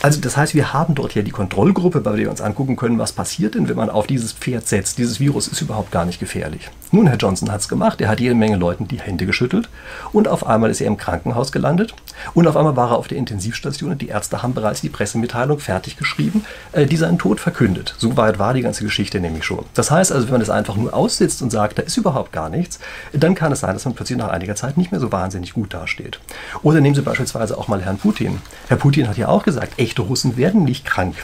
Also 0.00 0.20
das 0.20 0.36
heißt, 0.36 0.54
wir 0.54 0.72
haben 0.72 0.94
dort 0.94 1.14
ja 1.14 1.22
die 1.22 1.32
Kontrollgruppe, 1.32 2.00
bei 2.00 2.10
der 2.10 2.20
wir 2.20 2.30
uns 2.30 2.40
angucken 2.40 2.76
können, 2.76 2.98
was 2.98 3.12
passiert 3.12 3.54
denn, 3.54 3.68
wenn 3.68 3.76
man 3.76 3.90
auf 3.90 4.06
dieses 4.06 4.32
Pferd 4.32 4.68
setzt. 4.68 4.98
Dieses 4.98 5.18
Virus 5.18 5.48
ist 5.48 5.60
überhaupt 5.60 5.90
gar 5.90 6.04
nicht 6.04 6.20
gefährlich. 6.20 6.70
Nun, 6.90 7.06
Herr 7.06 7.17
Johnson 7.17 7.52
hat 7.52 7.61
es 7.61 7.69
gemacht. 7.69 8.00
Er 8.00 8.08
hat 8.08 8.20
jede 8.20 8.35
Menge 8.35 8.56
Leuten 8.56 8.88
die 8.88 9.00
Hände 9.00 9.26
geschüttelt 9.26 9.69
und 10.12 10.26
auf 10.26 10.46
einmal 10.46 10.70
ist 10.70 10.81
er 10.81 10.87
im 10.87 10.96
Krankenhaus 10.96 11.52
gelandet 11.52 11.94
und 12.35 12.46
auf 12.46 12.56
einmal 12.56 12.76
war 12.76 12.93
er 12.93 12.96
auf 12.96 13.08
der 13.08 13.19
Intensivstation 13.19 13.90
und 13.90 14.00
die 14.00 14.08
Ärzte 14.08 14.43
haben 14.43 14.55
bereits 14.55 14.81
die 14.81 14.88
Pressemitteilung 14.88 15.58
fertig 15.58 15.96
geschrieben, 15.96 16.44
äh, 16.73 16.87
die 16.87 16.96
seinen 16.96 17.19
Tod 17.19 17.40
verkündet. 17.40 17.94
So 17.99 18.17
weit 18.17 18.38
war 18.38 18.55
die 18.55 18.62
ganze 18.62 18.85
Geschichte 18.85 19.20
nämlich 19.20 19.44
schon. 19.44 19.64
Das 19.75 19.90
heißt 19.90 20.12
also, 20.12 20.26
wenn 20.26 20.32
man 20.32 20.40
das 20.40 20.50
einfach 20.50 20.76
nur 20.76 20.94
aussitzt 20.94 21.43
und 21.43 21.50
sagt, 21.50 21.79
da 21.79 21.82
ist 21.82 21.96
überhaupt 21.96 22.32
gar 22.32 22.49
nichts, 22.49 22.79
dann 23.12 23.35
kann 23.35 23.52
es 23.52 23.61
sein, 23.61 23.75
dass 23.75 23.85
man 23.85 23.94
plötzlich 23.94 24.19
nach 24.19 24.29
einiger 24.29 24.55
Zeit 24.55 24.76
nicht 24.76 24.90
mehr 24.90 25.00
so 25.00 25.12
wahnsinnig 25.12 25.52
gut 25.52 25.75
dasteht. 25.75 26.20
Oder 26.62 26.81
nehmen 26.81 26.94
Sie 26.94 27.02
beispielsweise 27.02 27.58
auch 27.58 27.69
mal 27.69 27.82
Herrn 27.82 27.99
Putin. 27.99 28.40
Herr 28.69 28.79
Putin 28.79 29.08
hat 29.08 29.19
ja 29.19 29.29
auch 29.29 29.43
gesagt, 29.43 29.79
echte 29.79 30.02
Russen 30.02 30.37
werden 30.37 30.64
nicht 30.64 30.85
krank. 30.85 31.17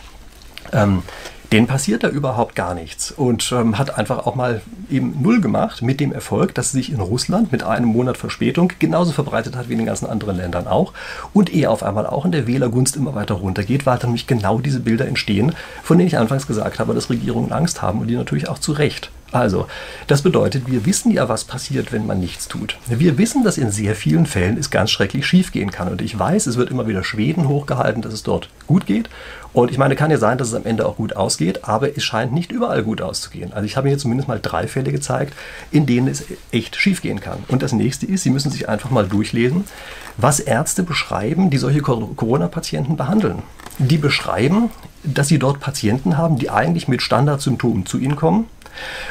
Ähm, 0.72 1.02
denen 1.54 1.68
passiert 1.68 2.02
da 2.02 2.08
überhaupt 2.08 2.56
gar 2.56 2.74
nichts 2.74 3.12
und 3.12 3.52
ähm, 3.52 3.78
hat 3.78 3.96
einfach 3.96 4.26
auch 4.26 4.34
mal 4.34 4.60
eben 4.90 5.22
null 5.22 5.40
gemacht 5.40 5.82
mit 5.82 6.00
dem 6.00 6.12
Erfolg, 6.12 6.52
dass 6.52 6.72
sich 6.72 6.90
in 6.90 6.98
Russland 6.98 7.52
mit 7.52 7.62
einem 7.62 7.86
Monat 7.86 8.16
Verspätung 8.16 8.72
genauso 8.80 9.12
verbreitet 9.12 9.54
hat 9.54 9.68
wie 9.68 9.74
in 9.74 9.78
den 9.78 9.86
ganzen 9.86 10.06
anderen 10.06 10.36
Ländern 10.36 10.66
auch 10.66 10.92
und 11.32 11.54
er 11.54 11.70
auf 11.70 11.84
einmal 11.84 12.08
auch 12.08 12.24
in 12.24 12.32
der 12.32 12.48
Wählergunst 12.48 12.96
immer 12.96 13.14
weiter 13.14 13.34
runtergeht, 13.34 13.86
weil 13.86 13.98
dann 13.98 14.10
nämlich 14.10 14.26
genau 14.26 14.58
diese 14.58 14.80
Bilder 14.80 15.06
entstehen, 15.06 15.52
von 15.84 15.96
denen 15.96 16.08
ich 16.08 16.18
anfangs 16.18 16.48
gesagt 16.48 16.80
habe, 16.80 16.92
dass 16.92 17.08
Regierungen 17.08 17.52
Angst 17.52 17.82
haben 17.82 18.00
und 18.00 18.08
die 18.08 18.16
natürlich 18.16 18.48
auch 18.48 18.58
zu 18.58 18.72
Recht. 18.72 19.12
Also, 19.34 19.66
das 20.06 20.22
bedeutet, 20.22 20.68
wir 20.70 20.86
wissen 20.86 21.10
ja, 21.10 21.28
was 21.28 21.42
passiert, 21.42 21.90
wenn 21.90 22.06
man 22.06 22.20
nichts 22.20 22.46
tut. 22.46 22.78
Wir 22.86 23.18
wissen, 23.18 23.42
dass 23.42 23.58
in 23.58 23.72
sehr 23.72 23.96
vielen 23.96 24.26
Fällen 24.26 24.56
es 24.56 24.70
ganz 24.70 24.92
schrecklich 24.92 25.26
schiefgehen 25.26 25.72
kann. 25.72 25.88
Und 25.88 26.02
ich 26.02 26.16
weiß, 26.16 26.46
es 26.46 26.56
wird 26.56 26.70
immer 26.70 26.86
wieder 26.86 27.02
Schweden 27.02 27.48
hochgehalten, 27.48 28.00
dass 28.00 28.12
es 28.12 28.22
dort 28.22 28.48
gut 28.68 28.86
geht. 28.86 29.10
Und 29.52 29.72
ich 29.72 29.78
meine, 29.78 29.96
kann 29.96 30.12
ja 30.12 30.18
sein, 30.18 30.38
dass 30.38 30.48
es 30.48 30.54
am 30.54 30.64
Ende 30.66 30.86
auch 30.86 30.96
gut 30.96 31.16
ausgeht, 31.16 31.64
aber 31.64 31.96
es 31.96 32.04
scheint 32.04 32.32
nicht 32.32 32.52
überall 32.52 32.84
gut 32.84 33.02
auszugehen. 33.02 33.52
Also 33.52 33.66
ich 33.66 33.76
habe 33.76 33.88
Ihnen 33.88 33.98
zumindest 33.98 34.28
mal 34.28 34.38
drei 34.40 34.68
Fälle 34.68 34.92
gezeigt, 34.92 35.34
in 35.72 35.84
denen 35.84 36.06
es 36.06 36.24
echt 36.52 36.76
schiefgehen 36.76 37.18
kann. 37.18 37.38
Und 37.48 37.64
das 37.64 37.72
nächste 37.72 38.06
ist, 38.06 38.22
Sie 38.22 38.30
müssen 38.30 38.52
sich 38.52 38.68
einfach 38.68 38.90
mal 38.90 39.08
durchlesen, 39.08 39.64
was 40.16 40.38
Ärzte 40.38 40.84
beschreiben, 40.84 41.50
die 41.50 41.58
solche 41.58 41.80
Corona-Patienten 41.80 42.96
behandeln. 42.96 43.42
Die 43.78 43.98
beschreiben, 43.98 44.70
dass 45.02 45.26
sie 45.26 45.40
dort 45.40 45.58
Patienten 45.58 46.16
haben, 46.16 46.38
die 46.38 46.50
eigentlich 46.50 46.86
mit 46.86 47.02
Standardsymptomen 47.02 47.84
zu 47.84 47.98
ihnen 47.98 48.14
kommen 48.14 48.46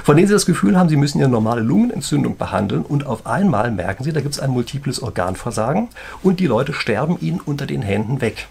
von 0.04 0.16
denen 0.16 0.28
Sie 0.28 0.34
das 0.34 0.46
Gefühl 0.46 0.78
haben, 0.78 0.90
Sie 0.90 0.98
müssen 0.98 1.20
Ihre 1.20 1.30
normale 1.30 1.62
Lungenentzündung 1.62 2.38
behandeln 2.38 2.84
und 2.84 3.06
auf 3.06 3.26
einmal 3.26 3.72
merken 3.72 4.04
Sie, 4.04 4.14
da 4.14 4.22
gibt 4.22 4.34
es 4.34 4.40
ein 4.40 4.52
multiples 4.52 5.02
Organversagen 5.02 5.90
und 6.22 6.40
die 6.40 6.48
Leute 6.48 6.74
sterben 6.74 7.18
Ihnen 7.20 7.40
unter 7.40 7.66
den 7.66 7.82
Händen 7.82 8.22
weg. 8.22 8.48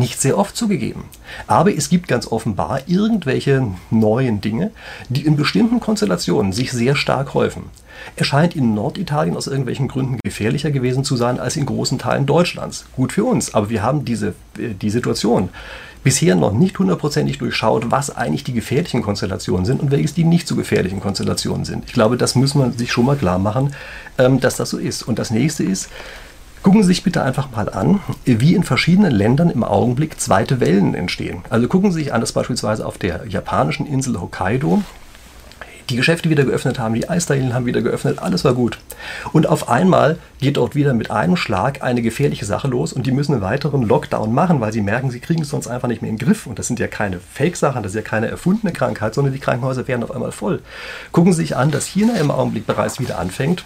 Nicht 0.00 0.18
sehr 0.18 0.38
oft 0.38 0.56
zugegeben. 0.56 1.04
Aber 1.46 1.76
es 1.76 1.90
gibt 1.90 2.08
ganz 2.08 2.26
offenbar 2.26 2.80
irgendwelche 2.86 3.66
neuen 3.90 4.40
Dinge, 4.40 4.70
die 5.10 5.26
in 5.26 5.36
bestimmten 5.36 5.78
Konstellationen 5.78 6.54
sich 6.54 6.72
sehr 6.72 6.96
stark 6.96 7.34
häufen. 7.34 7.64
Er 8.16 8.24
scheint 8.24 8.56
in 8.56 8.72
Norditalien 8.74 9.36
aus 9.36 9.46
irgendwelchen 9.46 9.88
Gründen 9.88 10.18
gefährlicher 10.24 10.70
gewesen 10.70 11.04
zu 11.04 11.16
sein 11.16 11.38
als 11.38 11.56
in 11.56 11.66
großen 11.66 11.98
Teilen 11.98 12.24
Deutschlands. 12.24 12.86
Gut 12.96 13.12
für 13.12 13.24
uns, 13.24 13.52
aber 13.52 13.68
wir 13.68 13.82
haben 13.82 14.06
diese 14.06 14.28
äh, 14.58 14.72
die 14.72 14.88
Situation 14.88 15.50
bisher 16.02 16.34
noch 16.34 16.52
nicht 16.52 16.78
hundertprozentig 16.78 17.36
durchschaut, 17.36 17.90
was 17.90 18.16
eigentlich 18.16 18.42
die 18.42 18.54
gefährlichen 18.54 19.02
Konstellationen 19.02 19.66
sind 19.66 19.82
und 19.82 19.90
welches 19.90 20.14
die 20.14 20.24
nicht 20.24 20.48
so 20.48 20.56
gefährlichen 20.56 21.00
Konstellationen 21.00 21.66
sind. 21.66 21.84
Ich 21.86 21.92
glaube, 21.92 22.16
das 22.16 22.34
muss 22.34 22.54
man 22.54 22.72
sich 22.72 22.90
schon 22.90 23.04
mal 23.04 23.16
klar 23.16 23.38
machen, 23.38 23.74
ähm, 24.16 24.40
dass 24.40 24.56
das 24.56 24.70
so 24.70 24.78
ist. 24.78 25.02
Und 25.02 25.18
das 25.18 25.30
nächste 25.30 25.62
ist, 25.62 25.90
Gucken 26.62 26.82
Sie 26.82 26.88
sich 26.88 27.02
bitte 27.02 27.22
einfach 27.22 27.50
mal 27.52 27.70
an, 27.70 28.00
wie 28.26 28.54
in 28.54 28.64
verschiedenen 28.64 29.12
Ländern 29.12 29.48
im 29.48 29.64
Augenblick 29.64 30.20
zweite 30.20 30.60
Wellen 30.60 30.94
entstehen. 30.94 31.42
Also 31.48 31.68
gucken 31.68 31.90
Sie 31.90 32.00
sich 32.00 32.12
an, 32.12 32.20
dass 32.20 32.32
beispielsweise 32.32 32.84
auf 32.84 32.98
der 32.98 33.26
japanischen 33.26 33.86
Insel 33.86 34.20
Hokkaido 34.20 34.82
die 35.90 35.96
Geschäfte 35.96 36.30
wieder 36.30 36.44
geöffnet 36.44 36.78
haben, 36.78 36.94
die 36.94 37.08
Eisdielen 37.08 37.52
haben 37.52 37.66
wieder 37.66 37.82
geöffnet, 37.82 38.20
alles 38.20 38.44
war 38.44 38.54
gut. 38.54 38.78
Und 39.32 39.48
auf 39.48 39.68
einmal 39.68 40.18
geht 40.40 40.56
dort 40.56 40.74
wieder 40.74 40.94
mit 40.94 41.10
einem 41.10 41.36
Schlag 41.36 41.82
eine 41.82 42.02
gefährliche 42.02 42.44
Sache 42.44 42.68
los 42.68 42.92
und 42.92 43.06
die 43.06 43.12
müssen 43.12 43.32
einen 43.32 43.42
weiteren 43.42 43.82
Lockdown 43.82 44.32
machen, 44.32 44.60
weil 44.60 44.72
sie 44.72 44.82
merken, 44.82 45.10
sie 45.10 45.20
kriegen 45.20 45.42
es 45.42 45.48
sonst 45.48 45.66
einfach 45.66 45.88
nicht 45.88 46.02
mehr 46.02 46.10
in 46.10 46.16
den 46.16 46.26
Griff. 46.26 46.46
Und 46.46 46.58
das 46.58 46.68
sind 46.68 46.78
ja 46.78 46.86
keine 46.86 47.18
Fake-Sachen, 47.18 47.82
das 47.82 47.92
ist 47.92 47.96
ja 47.96 48.02
keine 48.02 48.28
erfundene 48.28 48.72
Krankheit, 48.72 49.14
sondern 49.14 49.32
die 49.32 49.40
Krankenhäuser 49.40 49.88
werden 49.88 50.04
auf 50.04 50.12
einmal 50.12 50.32
voll. 50.32 50.62
Gucken 51.10 51.32
Sie 51.32 51.42
sich 51.42 51.56
an, 51.56 51.70
dass 51.70 51.86
China 51.86 52.14
im 52.16 52.30
Augenblick 52.30 52.66
bereits 52.66 53.00
wieder 53.00 53.18
anfängt, 53.18 53.64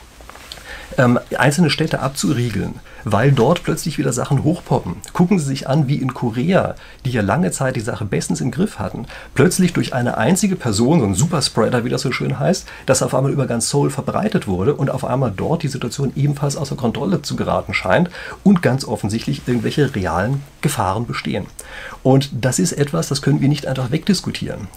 ähm, 0.99 1.19
einzelne 1.37 1.71
Städte 1.71 2.01
abzuriegeln, 2.01 2.81
weil 3.05 3.33
dort 3.33 3.63
plötzlich 3.63 3.99
wieder 3.99 4.13
Sachen 4.13 4.45
hochpoppen. 4.45 4.97
Gucken 5.13 5.39
Sie 5.39 5.47
sich 5.47 5.69
an, 5.69 5.89
wie 5.89 5.97
in 5.97 6.15
Korea, 6.15 6.75
die 7.05 7.11
ja 7.11 7.23
lange 7.23 7.51
Zeit 7.51 7.77
die 7.77 7.81
Sache 7.81 8.05
bestens 8.05 8.41
im 8.41 8.51
Griff 8.51 8.79
hatten, 8.79 9.07
plötzlich 9.35 9.73
durch 9.73 9.95
eine 9.95 10.17
einzige 10.17 10.57
Person, 10.57 11.01
so 11.01 11.07
ein 11.07 11.15
Superspreader, 11.15 11.85
wie 11.85 11.91
das 11.91 12.03
so 12.03 12.13
schön 12.13 12.39
heißt, 12.39 12.67
das 12.87 13.03
auf 13.03 13.15
einmal 13.15 13.33
über 13.33 13.47
ganz 13.47 13.69
Seoul 13.69 13.91
verbreitet 13.91 14.47
wurde 14.47 14.75
und 14.75 14.91
auf 14.91 15.05
einmal 15.05 15.33
dort 15.35 15.63
die 15.63 15.69
Situation 15.69 16.13
ebenfalls 16.17 16.57
außer 16.57 16.77
Kontrolle 16.77 17.23
zu 17.23 17.37
geraten 17.37 17.75
scheint 17.75 18.11
und 18.43 18.63
ganz 18.63 18.85
offensichtlich 18.85 19.43
irgendwelche 19.47 19.95
realen 19.95 20.43
Gefahren 20.61 21.07
bestehen. 21.07 21.47
Und 22.03 22.31
das 22.33 22.59
ist 22.59 22.73
etwas, 22.73 23.09
das 23.09 23.23
können 23.23 23.41
wir 23.41 23.49
nicht 23.49 23.67
einfach 23.67 23.91
wegdiskutieren. 23.91 24.69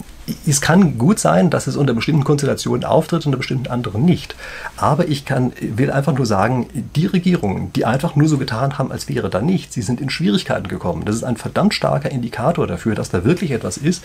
Es 0.46 0.60
kann 0.60 0.98
gut 0.98 1.20
sein, 1.20 1.50
dass 1.50 1.68
es 1.68 1.78
unter 1.78 1.94
bestimmten 1.94 2.26
Konstellationen 2.26 2.84
auftritt, 2.84 3.26
unter 3.26 3.38
bestimmten 3.38 3.68
anderen 3.68 4.04
nicht. 4.04 4.36
Aber 4.76 5.08
ich 5.08 5.24
kann, 5.24 5.54
will 5.62 5.92
einfach 5.92 6.14
nur 6.14 6.26
sagen, 6.26 6.68
die 6.96 7.06
Regierungen, 7.06 7.72
die 7.74 7.86
einfach 7.86 8.17
nur 8.18 8.28
so 8.28 8.38
getan 8.38 8.78
haben, 8.78 8.92
als 8.92 9.08
wäre 9.08 9.30
da 9.30 9.42
nichts, 9.42 9.76
sie 9.76 9.82
sind 9.82 10.02
in 10.02 10.10
Schwierigkeiten 10.10 10.68
gekommen. 10.68 11.06
Das 11.06 11.16
ist 11.16 11.24
ein 11.24 11.38
verdammt 11.38 11.74
starker 11.74 12.12
Indikator 12.12 12.68
dafür, 12.68 12.96
dass 12.96 13.10
da 13.10 13.24
wirklich 13.24 13.52
etwas 13.52 13.78
ist. 13.78 14.04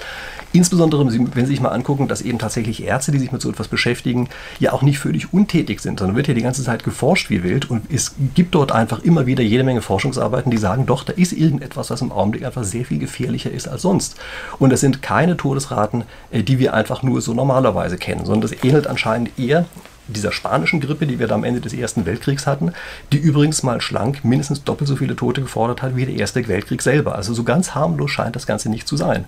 Insbesondere, 0.52 1.04
wenn 1.06 1.46
Sie 1.46 1.52
sich 1.52 1.60
mal 1.60 1.70
angucken, 1.70 2.08
dass 2.08 2.22
eben 2.22 2.38
tatsächlich 2.38 2.84
Ärzte, 2.84 3.12
die 3.12 3.18
sich 3.18 3.32
mit 3.32 3.40
so 3.40 3.50
etwas 3.50 3.68
beschäftigen, 3.68 4.28
ja 4.58 4.72
auch 4.72 4.82
nicht 4.82 4.98
völlig 4.98 5.32
untätig 5.32 5.80
sind, 5.80 5.98
sondern 5.98 6.16
wird 6.16 6.28
ja 6.28 6.34
die 6.34 6.42
ganze 6.42 6.62
Zeit 6.62 6.84
geforscht 6.84 7.30
wie 7.30 7.42
wild. 7.42 7.70
Und 7.70 7.90
es 7.90 8.14
gibt 8.34 8.54
dort 8.54 8.72
einfach 8.72 9.02
immer 9.02 9.26
wieder 9.26 9.42
jede 9.42 9.64
Menge 9.64 9.82
Forschungsarbeiten, 9.82 10.50
die 10.50 10.58
sagen, 10.58 10.86
doch, 10.86 11.04
da 11.04 11.12
ist 11.12 11.32
irgendetwas, 11.32 11.90
was 11.90 12.02
im 12.02 12.12
Augenblick 12.12 12.44
einfach 12.44 12.64
sehr 12.64 12.84
viel 12.84 12.98
gefährlicher 12.98 13.50
ist 13.50 13.68
als 13.68 13.82
sonst. 13.82 14.16
Und 14.58 14.70
das 14.70 14.80
sind 14.80 15.02
keine 15.02 15.36
Todesraten, 15.36 16.04
äh, 16.30 16.42
die 16.42 16.58
wir 16.58 16.74
einfach 16.74 17.02
nur 17.02 17.20
so 17.20 17.34
normalerweise 17.34 17.96
kennen, 17.96 18.24
sondern 18.24 18.50
das 18.50 18.64
ähnelt 18.64 18.86
anscheinend 18.86 19.38
eher 19.38 19.66
dieser 20.08 20.32
spanischen 20.32 20.80
Grippe, 20.80 21.06
die 21.06 21.18
wir 21.18 21.28
da 21.28 21.34
am 21.34 21.44
Ende 21.44 21.60
des 21.60 21.72
Ersten 21.72 22.06
Weltkriegs 22.06 22.46
hatten, 22.46 22.72
die 23.12 23.18
übrigens 23.18 23.62
mal 23.62 23.80
schlank 23.80 24.24
mindestens 24.24 24.64
doppelt 24.64 24.88
so 24.88 24.96
viele 24.96 25.16
Tote 25.16 25.42
gefordert 25.42 25.82
hat 25.82 25.96
wie 25.96 26.06
der 26.06 26.14
Erste 26.14 26.46
Weltkrieg 26.48 26.82
selber. 26.82 27.14
Also 27.14 27.34
so 27.34 27.44
ganz 27.44 27.74
harmlos 27.74 28.10
scheint 28.10 28.36
das 28.36 28.46
Ganze 28.46 28.68
nicht 28.68 28.88
zu 28.88 28.96
sein. 28.96 29.24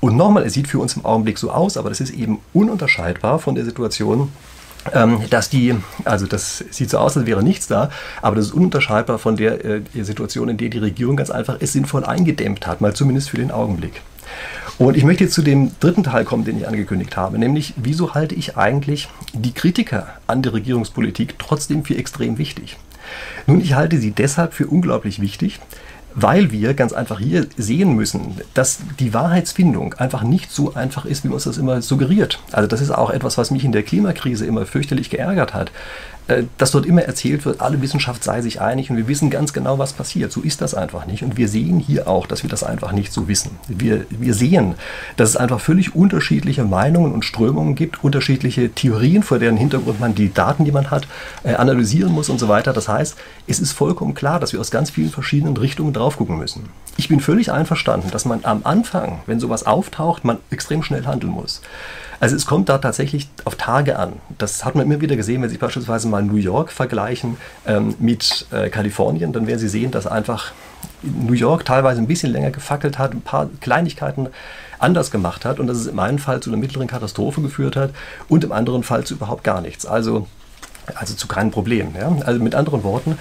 Und 0.00 0.16
nochmal, 0.16 0.44
es 0.44 0.54
sieht 0.54 0.68
für 0.68 0.78
uns 0.78 0.96
im 0.96 1.04
Augenblick 1.04 1.38
so 1.38 1.50
aus, 1.50 1.76
aber 1.76 1.88
das 1.88 2.00
ist 2.00 2.10
eben 2.10 2.40
ununterscheidbar 2.52 3.38
von 3.38 3.54
der 3.54 3.64
Situation, 3.64 4.30
ähm, 4.94 5.22
dass 5.28 5.50
die, 5.50 5.74
also 6.04 6.26
das 6.26 6.64
sieht 6.70 6.90
so 6.90 6.98
aus, 6.98 7.16
als 7.16 7.26
wäre 7.26 7.42
nichts 7.42 7.66
da, 7.66 7.90
aber 8.22 8.36
das 8.36 8.46
ist 8.46 8.52
ununterscheidbar 8.52 9.18
von 9.18 9.36
der 9.36 9.64
äh, 9.64 9.82
Situation, 10.00 10.48
in 10.48 10.56
der 10.56 10.70
die 10.70 10.78
Regierung 10.78 11.16
ganz 11.16 11.30
einfach 11.30 11.56
es 11.60 11.72
sinnvoll 11.72 12.04
eingedämmt 12.04 12.66
hat, 12.66 12.80
mal 12.80 12.94
zumindest 12.94 13.30
für 13.30 13.36
den 13.36 13.50
Augenblick. 13.50 14.00
Und 14.80 14.96
ich 14.96 15.04
möchte 15.04 15.24
jetzt 15.24 15.34
zu 15.34 15.42
dem 15.42 15.72
dritten 15.78 16.04
Teil 16.04 16.24
kommen, 16.24 16.46
den 16.46 16.56
ich 16.56 16.66
angekündigt 16.66 17.14
habe, 17.14 17.38
nämlich 17.38 17.74
wieso 17.76 18.14
halte 18.14 18.34
ich 18.34 18.56
eigentlich 18.56 19.10
die 19.34 19.52
Kritiker 19.52 20.08
an 20.26 20.40
der 20.40 20.54
Regierungspolitik 20.54 21.38
trotzdem 21.38 21.84
für 21.84 21.98
extrem 21.98 22.38
wichtig? 22.38 22.78
Nun, 23.46 23.60
ich 23.60 23.74
halte 23.74 23.98
sie 23.98 24.12
deshalb 24.12 24.54
für 24.54 24.66
unglaublich 24.66 25.20
wichtig, 25.20 25.60
weil 26.14 26.50
wir 26.50 26.74
ganz 26.74 26.92
einfach 26.92 27.18
hier 27.18 27.46
sehen 27.56 27.94
müssen, 27.94 28.40
dass 28.54 28.78
die 28.98 29.14
Wahrheitsfindung 29.14 29.94
einfach 29.94 30.22
nicht 30.22 30.50
so 30.50 30.74
einfach 30.74 31.04
ist, 31.04 31.24
wie 31.24 31.28
uns 31.28 31.44
das 31.44 31.58
immer 31.58 31.82
suggeriert. 31.82 32.40
Also 32.52 32.66
das 32.66 32.80
ist 32.80 32.90
auch 32.90 33.10
etwas, 33.10 33.38
was 33.38 33.50
mich 33.50 33.64
in 33.64 33.72
der 33.72 33.82
Klimakrise 33.82 34.46
immer 34.46 34.66
fürchterlich 34.66 35.10
geärgert 35.10 35.54
hat. 35.54 35.70
Äh, 36.30 36.44
dass 36.58 36.70
dort 36.70 36.86
immer 36.86 37.02
erzählt 37.02 37.44
wird, 37.44 37.60
alle 37.60 37.82
Wissenschaft 37.82 38.22
sei 38.22 38.40
sich 38.40 38.60
einig 38.60 38.90
und 38.90 38.96
wir 38.96 39.08
wissen 39.08 39.30
ganz 39.30 39.52
genau, 39.52 39.78
was 39.78 39.92
passiert. 39.92 40.30
So 40.30 40.42
ist 40.42 40.60
das 40.60 40.74
einfach 40.74 41.06
nicht. 41.06 41.22
Und 41.22 41.36
wir 41.36 41.48
sehen 41.48 41.80
hier 41.80 42.08
auch, 42.08 42.26
dass 42.26 42.42
wir 42.42 42.50
das 42.50 42.62
einfach 42.62 42.92
nicht 42.92 43.12
so 43.12 43.26
wissen. 43.26 43.58
Wir, 43.66 44.06
wir 44.10 44.34
sehen, 44.34 44.74
dass 45.16 45.30
es 45.30 45.36
einfach 45.36 45.60
völlig 45.60 45.94
unterschiedliche 45.94 46.64
Meinungen 46.64 47.12
und 47.12 47.24
Strömungen 47.24 47.74
gibt, 47.74 48.04
unterschiedliche 48.04 48.70
Theorien, 48.70 49.22
vor 49.22 49.38
deren 49.38 49.56
Hintergrund 49.56 49.98
man 49.98 50.14
die 50.14 50.32
Daten, 50.32 50.64
die 50.64 50.72
man 50.72 50.90
hat, 50.90 51.08
äh, 51.42 51.54
analysieren 51.54 52.12
muss 52.12 52.28
und 52.28 52.38
so 52.38 52.48
weiter. 52.48 52.72
Das 52.72 52.88
heißt, 52.88 53.16
es 53.48 53.58
ist 53.58 53.72
vollkommen 53.72 54.14
klar, 54.14 54.38
dass 54.38 54.52
wir 54.52 54.60
aus 54.60 54.70
ganz 54.70 54.90
vielen 54.90 55.10
verschiedenen 55.10 55.56
Richtungen 55.56 55.92
drauf 56.00 56.16
gucken 56.16 56.38
müssen. 56.38 56.68
Ich 56.96 57.08
bin 57.08 57.20
völlig 57.20 57.52
einverstanden, 57.52 58.10
dass 58.10 58.24
man 58.24 58.40
am 58.44 58.62
Anfang, 58.64 59.20
wenn 59.26 59.40
sowas 59.40 59.64
auftaucht, 59.64 60.24
man 60.24 60.38
extrem 60.50 60.82
schnell 60.82 61.06
handeln 61.06 61.32
muss. 61.32 61.62
Also 62.18 62.36
es 62.36 62.44
kommt 62.44 62.68
da 62.68 62.76
tatsächlich 62.76 63.28
auf 63.44 63.54
Tage 63.54 63.98
an. 63.98 64.14
Das 64.36 64.64
hat 64.64 64.74
man 64.74 64.84
immer 64.84 65.00
wieder 65.00 65.16
gesehen, 65.16 65.40
wenn 65.40 65.48
Sie 65.48 65.56
beispielsweise 65.56 66.08
mal 66.08 66.22
New 66.22 66.36
York 66.36 66.70
vergleichen 66.72 67.38
ähm, 67.66 67.94
mit 67.98 68.46
äh, 68.50 68.68
Kalifornien, 68.68 69.32
dann 69.32 69.46
werden 69.46 69.58
Sie 69.58 69.68
sehen, 69.68 69.90
dass 69.90 70.06
einfach 70.06 70.52
New 71.02 71.32
York 71.32 71.64
teilweise 71.64 72.02
ein 72.02 72.06
bisschen 72.06 72.32
länger 72.32 72.50
gefackelt 72.50 72.98
hat, 72.98 73.14
ein 73.14 73.22
paar 73.22 73.48
Kleinigkeiten 73.60 74.28
anders 74.78 75.10
gemacht 75.10 75.44
hat 75.44 75.60
und 75.60 75.66
dass 75.66 75.78
es 75.78 75.86
im 75.86 75.98
einen 75.98 76.18
Fall 76.18 76.40
zu 76.40 76.50
einer 76.50 76.58
mittleren 76.58 76.86
Katastrophe 76.86 77.40
geführt 77.40 77.76
hat 77.76 77.90
und 78.28 78.44
im 78.44 78.52
anderen 78.52 78.82
Fall 78.82 79.04
zu 79.04 79.14
überhaupt 79.14 79.44
gar 79.44 79.60
nichts. 79.62 79.86
Also 79.86 80.26
also 80.96 81.14
zu 81.14 81.26
keinem 81.28 81.50
Problem. 81.50 81.94
Ja? 81.98 82.16
Also 82.24 82.42
mit 82.42 82.54
anderen 82.54 82.82
Worten, 82.84 83.18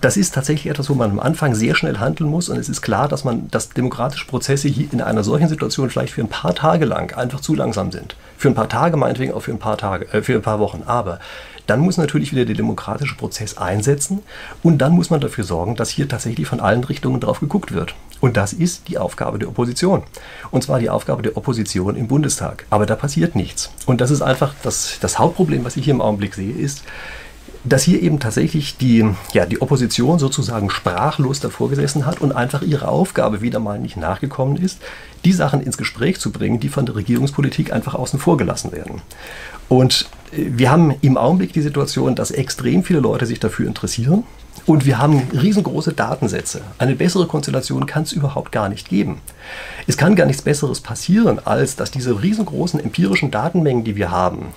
das 0.00 0.16
ist 0.16 0.34
tatsächlich 0.34 0.70
etwas, 0.70 0.88
wo 0.88 0.94
man 0.94 1.10
am 1.10 1.20
Anfang 1.20 1.54
sehr 1.54 1.74
schnell 1.74 1.98
handeln 1.98 2.30
muss 2.30 2.48
und 2.48 2.56
es 2.56 2.68
ist 2.68 2.82
klar, 2.82 3.08
dass 3.08 3.24
man, 3.24 3.48
dass 3.50 3.70
demokratische 3.70 4.26
Prozesse 4.26 4.68
hier 4.68 4.92
in 4.92 5.00
einer 5.00 5.24
solchen 5.24 5.48
Situation 5.48 5.90
vielleicht 5.90 6.14
für 6.14 6.22
ein 6.22 6.28
paar 6.28 6.54
Tage 6.54 6.84
lang 6.84 7.16
einfach 7.16 7.40
zu 7.40 7.54
langsam 7.54 7.92
sind. 7.92 8.16
Für 8.36 8.48
ein 8.48 8.54
paar 8.54 8.68
Tage, 8.68 8.96
meinetwegen 8.96 9.32
auch 9.32 9.40
für 9.40 9.52
ein 9.52 9.58
paar 9.58 9.76
Tage, 9.76 10.06
äh, 10.12 10.22
für 10.22 10.34
ein 10.34 10.42
paar 10.42 10.58
Wochen. 10.58 10.82
Aber 10.86 11.18
dann 11.66 11.80
muss 11.80 11.96
natürlich 11.96 12.32
wieder 12.32 12.44
der 12.44 12.54
demokratische 12.54 13.16
Prozess 13.16 13.56
einsetzen 13.56 14.20
und 14.62 14.78
dann 14.78 14.92
muss 14.92 15.10
man 15.10 15.20
dafür 15.20 15.44
sorgen, 15.44 15.76
dass 15.76 15.90
hier 15.90 16.08
tatsächlich 16.08 16.46
von 16.46 16.60
allen 16.60 16.84
Richtungen 16.84 17.20
drauf 17.20 17.40
geguckt 17.40 17.72
wird. 17.72 17.94
Und 18.20 18.36
das 18.36 18.52
ist 18.52 18.88
die 18.88 18.96
Aufgabe 18.96 19.38
der 19.38 19.48
Opposition. 19.48 20.02
Und 20.50 20.62
zwar 20.62 20.78
die 20.78 20.88
Aufgabe 20.88 21.22
der 21.22 21.36
Opposition 21.36 21.94
im 21.96 22.08
Bundestag. 22.08 22.64
Aber 22.70 22.86
da 22.86 22.96
passiert 22.96 23.34
nichts. 23.36 23.70
Und 23.86 24.00
das 24.00 24.10
ist 24.10 24.22
einfach 24.22 24.54
das, 24.62 24.98
das 25.00 25.18
Hauptproblem, 25.18 25.64
was 25.64 25.76
ich 25.76 25.84
hier 25.84 25.94
im 25.94 26.00
Augenblick 26.00 26.34
sehe, 26.34 26.54
ist, 26.54 26.84
dass 27.64 27.82
hier 27.82 28.02
eben 28.02 28.20
tatsächlich 28.20 28.76
die, 28.76 29.04
ja, 29.32 29.46
die 29.46 29.62
Opposition 29.62 30.18
sozusagen 30.18 30.70
sprachlos 30.70 31.40
davor 31.40 31.70
gesessen 31.70 32.04
hat 32.06 32.20
und 32.20 32.32
einfach 32.32 32.62
ihre 32.62 32.88
Aufgabe 32.88 33.40
wieder 33.40 33.58
mal 33.58 33.78
nicht 33.78 33.96
nachgekommen 33.96 34.56
ist, 34.56 34.80
die 35.24 35.32
Sachen 35.32 35.60
ins 35.60 35.78
Gespräch 35.78 36.20
zu 36.20 36.30
bringen, 36.30 36.60
die 36.60 36.68
von 36.68 36.84
der 36.84 36.96
Regierungspolitik 36.96 37.72
einfach 37.72 37.94
außen 37.94 38.18
vor 38.18 38.36
gelassen 38.36 38.72
werden. 38.72 39.00
Und 39.68 40.08
äh, 40.32 40.44
wir 40.48 40.70
haben 40.70 40.94
im 41.00 41.16
Augenblick 41.16 41.52
die 41.52 41.62
Situation, 41.62 42.14
dass 42.14 42.30
extrem 42.30 42.84
viele 42.84 43.00
Leute 43.00 43.26
sich 43.26 43.40
dafür 43.40 43.66
interessieren. 43.66 44.24
Und 44.66 44.86
wir 44.86 44.98
haben 44.98 45.28
riesengroße 45.32 45.92
Datensätze. 45.92 46.62
Eine 46.78 46.94
bessere 46.94 47.26
Konstellation 47.26 47.86
kann 47.86 48.04
es 48.04 48.12
überhaupt 48.12 48.50
gar 48.50 48.68
nicht 48.68 48.88
geben. 48.88 49.20
Es 49.86 49.98
kann 49.98 50.16
gar 50.16 50.26
nichts 50.26 50.40
Besseres 50.40 50.80
passieren, 50.80 51.38
als 51.44 51.76
dass 51.76 51.90
diese 51.90 52.22
riesengroßen 52.22 52.80
empirischen 52.80 53.30
Datenmengen, 53.30 53.84
die 53.84 53.96
wir 53.96 54.10
haben, 54.10 54.54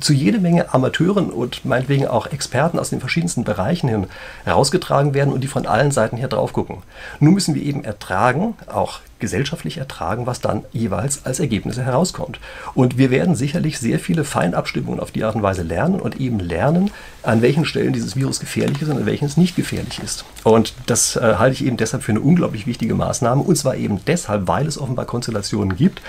zu 0.00 0.12
jede 0.12 0.38
Menge 0.38 0.72
Amateuren 0.72 1.30
und 1.30 1.64
meinetwegen 1.64 2.06
auch 2.06 2.28
Experten 2.28 2.78
aus 2.78 2.90
den 2.90 3.00
verschiedensten 3.00 3.42
Bereichen 3.42 3.88
hin 3.88 4.06
herausgetragen 4.44 5.14
werden 5.14 5.32
und 5.32 5.42
die 5.42 5.48
von 5.48 5.66
allen 5.66 5.90
Seiten 5.90 6.16
her 6.16 6.28
drauf 6.28 6.52
gucken. 6.52 6.78
Nun 7.18 7.34
müssen 7.34 7.56
wir 7.56 7.62
eben 7.62 7.82
ertragen, 7.82 8.54
auch 8.68 9.00
gesellschaftlich 9.18 9.78
ertragen, 9.78 10.26
was 10.26 10.40
dann 10.40 10.64
jeweils 10.72 11.26
als 11.26 11.40
Ergebnisse 11.40 11.84
herauskommt. 11.84 12.38
Und 12.74 12.98
wir 12.98 13.10
werden 13.10 13.34
sicherlich 13.34 13.80
sehr 13.80 13.98
viele 13.98 14.22
Feinabstimmungen 14.22 15.00
auf 15.00 15.10
die 15.10 15.24
Art 15.24 15.34
und 15.34 15.42
Weise 15.42 15.62
lernen 15.62 16.00
und 16.00 16.20
eben 16.20 16.38
lernen, 16.38 16.92
an 17.28 17.42
welchen 17.42 17.66
Stellen 17.66 17.92
dieses 17.92 18.16
Virus 18.16 18.40
gefährlich 18.40 18.80
ist 18.80 18.88
und 18.88 18.96
an 18.96 19.06
welchen 19.06 19.26
es 19.26 19.36
nicht 19.36 19.54
gefährlich 19.54 20.00
ist. 20.02 20.24
Und 20.44 20.72
das 20.86 21.14
äh, 21.16 21.34
halte 21.38 21.52
ich 21.52 21.64
eben 21.66 21.76
deshalb 21.76 22.02
für 22.02 22.12
eine 22.12 22.22
unglaublich 22.22 22.66
wichtige 22.66 22.94
Maßnahme. 22.94 23.42
Und 23.42 23.56
zwar 23.56 23.76
eben 23.76 24.00
deshalb, 24.06 24.48
weil 24.48 24.66
es 24.66 24.78
offenbar 24.78 25.04
Konstellationen 25.04 25.76
gibt, 25.76 26.00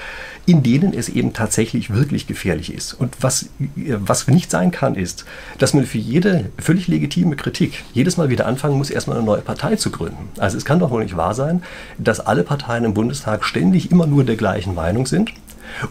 in 0.46 0.64
denen 0.64 0.94
es 0.94 1.10
eben 1.10 1.34
tatsächlich 1.34 1.94
wirklich 1.94 2.26
gefährlich 2.26 2.74
ist. 2.74 2.94
Und 2.94 3.18
was, 3.20 3.50
äh, 3.60 3.98
was 3.98 4.30
nicht 4.30 4.50
sein 4.50 4.72
kann, 4.72 4.96
ist, 4.96 5.26
dass 5.58 5.74
man 5.74 5.86
für 5.86 5.98
jede 5.98 6.52
völlig 6.58 6.88
legitime 6.88 7.36
Kritik 7.36 7.84
jedes 7.94 8.16
Mal 8.16 8.30
wieder 8.30 8.46
anfangen 8.46 8.78
muss, 8.78 8.90
erstmal 8.90 9.18
eine 9.18 9.26
neue 9.26 9.42
Partei 9.42 9.76
zu 9.76 9.92
gründen. 9.92 10.30
Also 10.38 10.56
es 10.56 10.64
kann 10.64 10.80
doch 10.80 10.90
wohl 10.90 11.04
nicht 11.04 11.18
wahr 11.18 11.36
sein, 11.36 11.64
dass 11.98 12.22
alle 12.22 12.44
Parteien 12.44 12.86
im 12.86 12.94
Bundestag 12.94 13.44
ständig 13.44 13.92
immer 13.92 14.08
nur 14.08 14.24
der 14.24 14.38
gleichen 14.38 14.74
Meinung 14.74 15.06
sind 15.06 15.34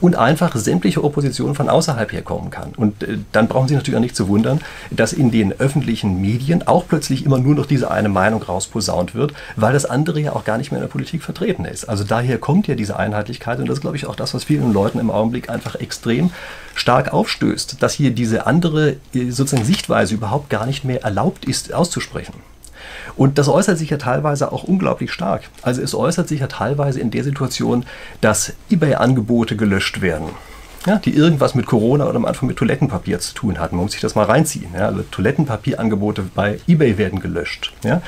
und 0.01 0.17
einfach 0.17 0.55
sämtliche 0.57 1.03
Opposition 1.03 1.55
von 1.55 1.69
außerhalb 1.69 2.13
herkommen 2.13 2.51
kann. 2.51 2.73
Und 2.77 3.03
äh, 3.03 3.19
dann 3.33 3.49
brauchen 3.49 3.69
Sie 3.69 3.75
natürlich 3.75 3.97
auch 3.97 4.03
nicht 4.03 4.17
zu 4.17 4.29
wundern, 4.29 4.61
dass 4.91 5.13
in 5.13 5.31
den 5.31 5.59
öffentlichen 5.59 6.21
Medien 6.21 6.67
auch 6.67 6.87
plötzlich 6.87 7.25
immer 7.25 7.39
nur 7.39 7.55
noch 7.55 7.67
diese 7.67 7.91
eine 7.91 8.09
Meinung 8.09 8.43
rausposaunt 8.43 9.15
wird, 9.15 9.33
weil 9.57 9.73
das 9.73 9.85
andere 9.85 10.21
ja 10.21 10.33
auch 10.33 10.45
gar 10.45 10.59
nicht 10.59 10.71
mehr 10.71 10.81
in 10.81 10.85
der 10.85 10.93
Politik 10.93 11.23
vertreten 11.23 11.65
ist. 11.65 11.89
Also 11.89 12.05
daher 12.05 12.39
kommt 12.39 12.67
ja 12.67 12.75
diese 12.75 12.97
Einheitlichkeit 12.97 13.59
und 13.59 13.69
das 13.69 13.79
ist, 13.79 13.81
glaube 13.83 13.97
ich, 13.97 14.07
auch 14.07 14.17
das, 14.17 14.35
was 14.35 14.45
vielen 14.45 14.73
Leuten 14.73 14.99
im 14.99 15.11
Augenblick 15.11 15.51
einfach 15.51 15.75
extrem 15.77 16.31
stark 16.75 17.13
aufstößt, 17.13 17.83
dass 17.83 17.95
hier 17.95 18.11
diese 18.11 18.47
andere 18.47 18.97
äh, 19.15 19.31
sozusagen 19.31 19.65
Sichtweise 19.65 20.15
überhaupt 20.15 20.51
gar 20.51 20.67
nicht 20.67 20.85
mehr 20.85 21.03
erlaubt 21.03 21.45
ist 21.45 21.73
auszusprechen. 21.73 22.35
Und 23.19 23.37
das 23.37 23.49
äußert 23.49 23.77
sich 23.77 23.91
ja 23.91 23.99
teilweise 23.99 24.53
auch 24.53 24.63
unglaublich 24.63 25.13
stark. 25.13 25.43
Also 25.63 25.83
es 25.83 25.95
äußert 25.95 26.29
sich 26.29 26.41
ja 26.41 26.47
teilweise 26.47 27.01
in 27.01 27.11
der 27.11 27.25
Situation, 27.25 27.85
dass 28.21 28.55
eBay-Angebote 28.71 29.57
gelöscht 29.57 30.01
werden. 30.01 30.29
Ja, 30.87 30.97
die 30.97 31.15
irgendwas 31.15 31.57
mit 31.57 31.67
Corona 31.67 32.07
oder 32.07 32.17
am 32.17 32.25
Anfang 32.25 32.47
mit 32.47 32.57
Toilettenpapier 32.57 33.19
zu 33.19 33.35
tun 33.35 33.59
hatten. 33.59 33.77
Man 33.77 33.85
muss 33.85 33.93
sich 33.93 34.01
das 34.01 34.15
mal 34.15 34.25
reinziehen. 34.25 34.71
Ja, 34.73 34.87
also 34.87 35.03
Toilettenpapierangebote 35.03 36.23
bei 36.35 36.61
eBay 36.69 36.97
werden 36.97 37.19
gelöscht. 37.19 37.73
Ja. 37.83 38.01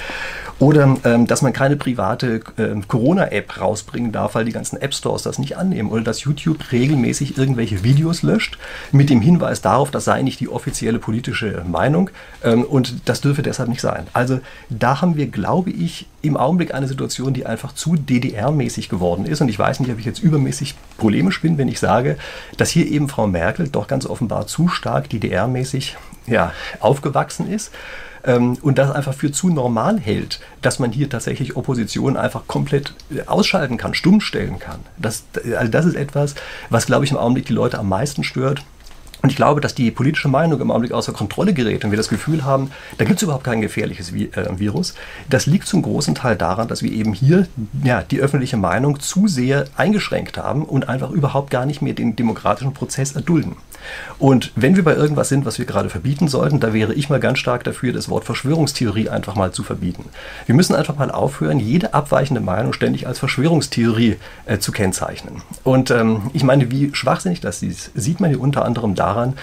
Oder 0.60 0.98
ähm, 1.04 1.26
dass 1.26 1.40
man 1.40 1.54
keine 1.54 1.76
private 1.76 2.42
äh, 2.58 2.80
Corona-App 2.86 3.60
rausbringen 3.60 4.12
darf, 4.12 4.34
weil 4.34 4.44
die 4.44 4.52
ganzen 4.52 4.76
App-Stores 4.76 5.22
das 5.22 5.38
nicht 5.38 5.56
annehmen. 5.56 5.90
Oder 5.90 6.02
dass 6.02 6.22
YouTube 6.22 6.70
regelmäßig 6.70 7.38
irgendwelche 7.38 7.82
Videos 7.82 8.22
löscht 8.22 8.58
mit 8.92 9.08
dem 9.08 9.22
Hinweis 9.22 9.62
darauf, 9.62 9.90
das 9.90 10.04
sei 10.04 10.20
nicht 10.20 10.38
die 10.38 10.50
offizielle 10.50 10.98
politische 10.98 11.64
Meinung 11.66 12.10
ähm, 12.44 12.62
und 12.64 13.08
das 13.08 13.22
dürfe 13.22 13.40
deshalb 13.40 13.70
nicht 13.70 13.80
sein. 13.80 14.06
Also 14.12 14.40
da 14.68 15.00
haben 15.00 15.16
wir, 15.16 15.28
glaube 15.28 15.70
ich, 15.70 16.06
im 16.20 16.36
Augenblick 16.36 16.74
eine 16.74 16.86
Situation, 16.86 17.32
die 17.32 17.46
einfach 17.46 17.72
zu 17.72 17.96
DDR-mäßig 17.96 18.90
geworden 18.90 19.24
ist. 19.24 19.40
Und 19.40 19.48
ich 19.48 19.58
weiß 19.58 19.80
nicht, 19.80 19.90
ob 19.90 19.98
ich 19.98 20.04
jetzt 20.04 20.22
übermäßig 20.22 20.74
polemisch 20.98 21.40
bin, 21.40 21.56
wenn 21.56 21.68
ich 21.68 21.80
sage, 21.80 22.18
dass 22.58 22.68
hier 22.68 22.86
eben 22.86 23.08
Frau 23.08 23.26
Merkel 23.26 23.68
doch 23.68 23.86
ganz 23.86 24.04
offenbar 24.04 24.46
zu 24.46 24.68
stark 24.68 25.08
DDR-mäßig 25.08 25.96
ja, 26.26 26.52
aufgewachsen 26.80 27.50
ist 27.50 27.72
ähm, 28.24 28.58
und 28.62 28.78
das 28.78 28.90
einfach 28.90 29.14
für 29.14 29.32
zu 29.32 29.48
normal 29.48 29.98
hält, 29.98 30.40
dass 30.62 30.78
man 30.78 30.92
hier 30.92 31.08
tatsächlich 31.08 31.56
Opposition 31.56 32.16
einfach 32.16 32.46
komplett 32.46 32.94
äh, 33.14 33.22
ausschalten 33.26 33.76
kann, 33.76 33.94
stumm 33.94 34.20
stellen 34.20 34.58
kann. 34.58 34.80
Das, 34.96 35.24
also 35.56 35.70
das 35.70 35.86
ist 35.86 35.96
etwas, 35.96 36.34
was, 36.68 36.86
glaube 36.86 37.04
ich, 37.04 37.10
im 37.10 37.16
Augenblick 37.16 37.46
die 37.46 37.52
Leute 37.52 37.78
am 37.78 37.88
meisten 37.88 38.24
stört. 38.24 38.62
Und 39.22 39.30
ich 39.30 39.36
glaube, 39.36 39.60
dass 39.60 39.74
die 39.74 39.90
politische 39.90 40.28
Meinung 40.28 40.60
im 40.60 40.70
Augenblick 40.70 40.92
außer 40.92 41.12
Kontrolle 41.12 41.52
gerät 41.52 41.84
und 41.84 41.90
wir 41.90 41.96
das 41.96 42.08
Gefühl 42.08 42.44
haben, 42.44 42.70
da 42.98 43.04
gibt 43.04 43.18
es 43.18 43.22
überhaupt 43.22 43.44
kein 43.44 43.60
gefährliches 43.60 44.12
äh, 44.12 44.58
Virus. 44.58 44.94
Das 45.28 45.46
liegt 45.46 45.66
zum 45.66 45.82
großen 45.82 46.14
Teil 46.14 46.36
daran, 46.36 46.68
dass 46.68 46.82
wir 46.82 46.92
eben 46.92 47.12
hier 47.12 47.46
ja, 47.84 48.02
die 48.02 48.20
öffentliche 48.20 48.56
Meinung 48.56 49.00
zu 49.00 49.28
sehr 49.28 49.66
eingeschränkt 49.76 50.38
haben 50.38 50.64
und 50.64 50.88
einfach 50.88 51.10
überhaupt 51.10 51.50
gar 51.50 51.66
nicht 51.66 51.82
mehr 51.82 51.94
den 51.94 52.16
demokratischen 52.16 52.72
Prozess 52.72 53.12
erdulden. 53.12 53.56
Und 54.18 54.52
wenn 54.56 54.76
wir 54.76 54.84
bei 54.84 54.94
irgendwas 54.94 55.28
sind, 55.28 55.46
was 55.46 55.58
wir 55.58 55.64
gerade 55.64 55.88
verbieten 55.88 56.28
sollten, 56.28 56.60
da 56.60 56.72
wäre 56.72 56.94
ich 56.94 57.08
mal 57.08 57.20
ganz 57.20 57.38
stark 57.38 57.64
dafür, 57.64 57.92
das 57.92 58.08
Wort 58.08 58.24
Verschwörungstheorie 58.24 59.08
einfach 59.08 59.34
mal 59.34 59.52
zu 59.52 59.62
verbieten. 59.62 60.04
Wir 60.46 60.54
müssen 60.54 60.74
einfach 60.74 60.96
mal 60.96 61.10
aufhören, 61.10 61.58
jede 61.58 61.94
abweichende 61.94 62.40
Meinung 62.40 62.72
ständig 62.72 63.06
als 63.06 63.18
Verschwörungstheorie 63.18 64.16
äh, 64.46 64.58
zu 64.58 64.72
kennzeichnen. 64.72 65.42
Und 65.64 65.90
ähm, 65.90 66.30
ich 66.32 66.44
meine, 66.44 66.70
wie 66.70 66.90
schwachsinnig 66.94 67.40
das 67.40 67.62
ist, 67.62 67.90
sieht 67.94 68.20
man 68.20 68.30
hier 68.30 68.40
unter 68.40 68.64
anderem 68.64 68.94
daran, 69.10 69.34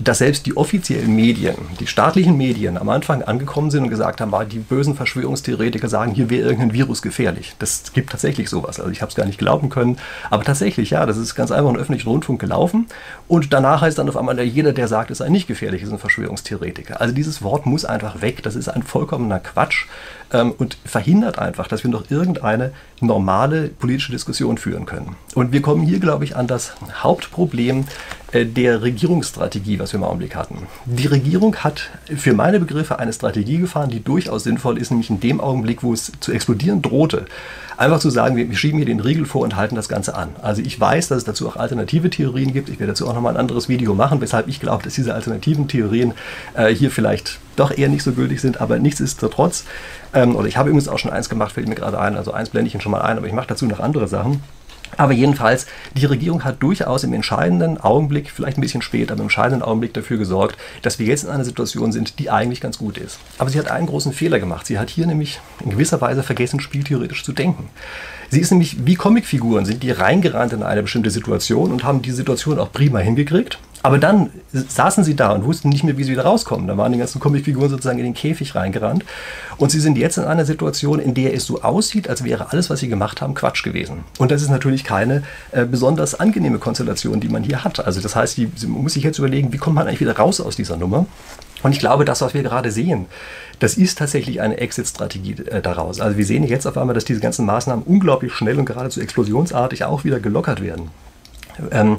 dass 0.00 0.18
selbst 0.18 0.46
die 0.46 0.56
offiziellen 0.56 1.14
Medien, 1.14 1.56
die 1.80 1.86
staatlichen 1.86 2.36
Medien 2.36 2.76
am 2.76 2.88
Anfang 2.88 3.22
angekommen 3.22 3.70
sind 3.70 3.84
und 3.84 3.90
gesagt 3.90 4.20
haben, 4.20 4.32
die 4.48 4.58
bösen 4.58 4.94
Verschwörungstheoretiker 4.94 5.88
sagen, 5.88 6.12
hier 6.12 6.28
wäre 6.28 6.48
irgendein 6.48 6.74
Virus 6.74 7.00
gefährlich. 7.00 7.54
Das 7.58 7.92
gibt 7.94 8.10
tatsächlich 8.10 8.50
sowas. 8.50 8.78
Also 8.78 8.90
ich 8.90 9.00
habe 9.00 9.10
es 9.10 9.16
gar 9.16 9.24
nicht 9.24 9.38
glauben 9.38 9.70
können. 9.70 9.98
Aber 10.30 10.44
tatsächlich, 10.44 10.90
ja, 10.90 11.06
das 11.06 11.16
ist 11.16 11.34
ganz 11.34 11.50
einfach 11.50 11.70
im 11.70 11.76
öffentlichen 11.76 12.08
Rundfunk 12.08 12.40
gelaufen. 12.40 12.86
Und 13.26 13.52
danach 13.52 13.80
heißt 13.80 13.98
dann 13.98 14.08
auf 14.08 14.16
einmal, 14.16 14.38
jeder, 14.40 14.72
der 14.72 14.88
sagt, 14.88 15.10
es 15.10 15.18
sei 15.18 15.28
nicht 15.30 15.48
gefährlich, 15.48 15.82
ist 15.82 15.92
ein 15.92 15.98
Verschwörungstheoretiker. 15.98 17.00
Also 17.00 17.14
dieses 17.14 17.42
Wort 17.42 17.64
muss 17.64 17.84
einfach 17.84 18.20
weg. 18.20 18.42
Das 18.42 18.54
ist 18.54 18.68
ein 18.68 18.82
vollkommener 18.82 19.40
Quatsch 19.40 19.86
ähm, 20.32 20.52
und 20.58 20.76
verhindert 20.84 21.38
einfach, 21.38 21.68
dass 21.68 21.84
wir 21.84 21.90
noch 21.90 22.10
irgendeine 22.10 22.72
normale 23.00 23.68
politische 23.68 24.12
Diskussion 24.12 24.58
führen 24.58 24.84
können. 24.84 25.16
Und 25.34 25.52
wir 25.52 25.62
kommen 25.62 25.82
hier, 25.82 26.00
glaube 26.00 26.24
ich, 26.24 26.36
an 26.36 26.46
das 26.46 26.74
Hauptproblem 27.02 27.86
der 28.32 28.82
Regierungsstrategie, 28.82 29.78
was 29.78 29.92
wir 29.92 29.98
im 29.98 30.04
Augenblick 30.04 30.34
hatten. 30.34 30.66
Die 30.84 31.06
Regierung 31.06 31.56
hat 31.56 31.90
für 32.16 32.34
meine 32.34 32.58
Begriffe 32.58 32.98
eine 32.98 33.12
Strategie 33.12 33.58
gefahren, 33.58 33.90
die 33.90 34.02
durchaus 34.02 34.44
sinnvoll 34.44 34.78
ist, 34.78 34.90
nämlich 34.90 35.10
in 35.10 35.20
dem 35.20 35.40
Augenblick, 35.40 35.82
wo 35.82 35.92
es 35.92 36.12
zu 36.20 36.32
explodieren 36.32 36.82
drohte, 36.82 37.26
einfach 37.76 38.00
zu 38.00 38.10
sagen, 38.10 38.36
wir, 38.36 38.52
schieben 38.56 38.78
hier 38.78 38.86
den 38.86 39.00
Riegel 39.00 39.26
vor 39.26 39.42
und 39.42 39.56
halten 39.56 39.76
das 39.76 39.88
Ganze 39.88 40.14
an. 40.16 40.30
Also 40.42 40.62
ich 40.62 40.78
weiß, 40.78 41.08
dass 41.08 41.18
es 41.18 41.24
dazu 41.24 41.48
auch 41.48 41.56
alternative 41.56 42.10
Theorien 42.10 42.52
gibt. 42.52 42.68
Ich 42.68 42.80
werde 42.80 42.92
dazu 42.92 43.08
auch 43.08 43.14
nochmal 43.14 43.34
ein 43.34 43.40
anderes 43.40 43.68
Video 43.68 43.94
machen, 43.94 44.20
weshalb 44.20 44.48
ich 44.48 44.60
glaube, 44.60 44.82
dass 44.82 44.94
diese 44.94 45.14
alternativen 45.14 45.68
Theorien 45.68 46.14
äh, 46.54 46.74
hier 46.74 46.90
vielleicht 46.90 47.38
doch 47.54 47.70
eher 47.76 47.88
nicht 47.88 48.02
so 48.02 48.12
gültig 48.12 48.40
sind, 48.40 48.60
aber 48.60 48.78
nichtsdestotrotz, 48.78 49.64
ähm, 50.12 50.36
oder 50.36 50.48
ich 50.48 50.56
habe 50.56 50.68
übrigens 50.68 50.88
auch 50.88 50.98
schon 50.98 51.10
eins 51.10 51.28
gemacht, 51.28 51.52
fällt 51.52 51.68
mir 51.68 51.74
gerade 51.74 51.98
ein, 51.98 52.16
also 52.16 52.32
eins 52.32 52.50
blende 52.50 52.68
ich 52.68 52.74
Ihnen 52.74 52.82
schon 52.82 52.92
mal 52.92 53.02
ein, 53.02 53.16
aber 53.16 53.26
ich 53.26 53.32
mache 53.32 53.46
dazu 53.48 53.66
noch 53.66 53.80
andere 53.80 54.08
Sachen. 54.08 54.42
Aber 54.96 55.12
jedenfalls, 55.12 55.66
die 55.94 56.06
Regierung 56.06 56.44
hat 56.44 56.62
durchaus 56.62 57.04
im 57.04 57.12
entscheidenden 57.12 57.78
Augenblick, 57.78 58.30
vielleicht 58.30 58.58
ein 58.58 58.62
bisschen 58.62 58.82
spät, 58.82 59.10
aber 59.10 59.20
im 59.20 59.26
entscheidenden 59.26 59.62
Augenblick 59.62 59.94
dafür 59.94 60.18
gesorgt, 60.18 60.56
dass 60.82 60.98
wir 60.98 61.06
jetzt 61.06 61.24
in 61.24 61.30
einer 61.30 61.44
Situation 61.44 61.92
sind, 61.92 62.18
die 62.18 62.30
eigentlich 62.30 62.60
ganz 62.60 62.78
gut 62.78 62.98
ist. 62.98 63.18
Aber 63.38 63.50
sie 63.50 63.58
hat 63.58 63.70
einen 63.70 63.86
großen 63.86 64.12
Fehler 64.12 64.38
gemacht. 64.38 64.66
Sie 64.66 64.78
hat 64.78 64.90
hier 64.90 65.06
nämlich 65.06 65.40
in 65.64 65.70
gewisser 65.70 66.00
Weise 66.00 66.22
vergessen, 66.22 66.60
spieltheoretisch 66.60 67.24
zu 67.24 67.32
denken. 67.32 67.68
Sie 68.28 68.40
ist 68.40 68.50
nämlich 68.50 68.86
wie 68.86 68.96
Comicfiguren, 68.96 69.64
sind 69.64 69.82
die 69.82 69.90
reingerannt 69.90 70.52
in 70.52 70.62
eine 70.62 70.82
bestimmte 70.82 71.10
Situation 71.10 71.70
und 71.70 71.84
haben 71.84 72.02
die 72.02 72.10
Situation 72.10 72.58
auch 72.58 72.72
prima 72.72 72.98
hingekriegt. 72.98 73.58
Aber 73.86 73.98
dann 73.98 74.30
saßen 74.52 75.04
sie 75.04 75.14
da 75.14 75.30
und 75.30 75.44
wussten 75.44 75.68
nicht 75.68 75.84
mehr, 75.84 75.96
wie 75.96 76.02
sie 76.02 76.10
wieder 76.10 76.24
rauskommen. 76.24 76.66
Da 76.66 76.76
waren 76.76 76.90
die 76.90 76.98
ganzen 76.98 77.20
Comicfiguren 77.20 77.70
sozusagen 77.70 78.00
in 78.00 78.04
den 78.04 78.14
Käfig 78.14 78.56
reingerannt. 78.56 79.04
Und 79.58 79.70
sie 79.70 79.78
sind 79.78 79.96
jetzt 79.96 80.18
in 80.18 80.24
einer 80.24 80.44
Situation, 80.44 80.98
in 80.98 81.14
der 81.14 81.34
es 81.34 81.46
so 81.46 81.62
aussieht, 81.62 82.10
als 82.10 82.24
wäre 82.24 82.50
alles, 82.50 82.68
was 82.68 82.80
sie 82.80 82.88
gemacht 82.88 83.20
haben, 83.20 83.34
Quatsch 83.34 83.62
gewesen. 83.62 83.98
Und 84.18 84.32
das 84.32 84.42
ist 84.42 84.50
natürlich 84.50 84.82
keine 84.82 85.22
äh, 85.52 85.64
besonders 85.64 86.18
angenehme 86.18 86.58
Konstellation, 86.58 87.20
die 87.20 87.28
man 87.28 87.44
hier 87.44 87.62
hat. 87.62 87.78
Also 87.78 88.00
das 88.00 88.16
heißt, 88.16 88.36
die, 88.38 88.50
man 88.66 88.82
muss 88.82 88.94
sich 88.94 89.04
jetzt 89.04 89.20
überlegen, 89.20 89.52
wie 89.52 89.56
kommt 89.56 89.76
man 89.76 89.86
eigentlich 89.86 90.00
wieder 90.00 90.16
raus 90.16 90.40
aus 90.40 90.56
dieser 90.56 90.76
Nummer? 90.76 91.06
Und 91.62 91.70
ich 91.70 91.78
glaube, 91.78 92.04
das, 92.04 92.20
was 92.22 92.34
wir 92.34 92.42
gerade 92.42 92.72
sehen, 92.72 93.06
das 93.60 93.76
ist 93.76 93.98
tatsächlich 93.98 94.40
eine 94.40 94.56
Exit-Strategie 94.56 95.36
äh, 95.44 95.62
daraus. 95.62 96.00
Also 96.00 96.18
wir 96.18 96.26
sehen 96.26 96.42
jetzt 96.42 96.66
auf 96.66 96.76
einmal, 96.76 96.94
dass 96.96 97.04
diese 97.04 97.20
ganzen 97.20 97.46
Maßnahmen 97.46 97.84
unglaublich 97.84 98.32
schnell 98.32 98.58
und 98.58 98.64
geradezu 98.64 99.00
explosionsartig 99.00 99.84
auch 99.84 100.02
wieder 100.02 100.18
gelockert 100.18 100.60
werden. 100.60 100.90
Ähm, 101.70 101.98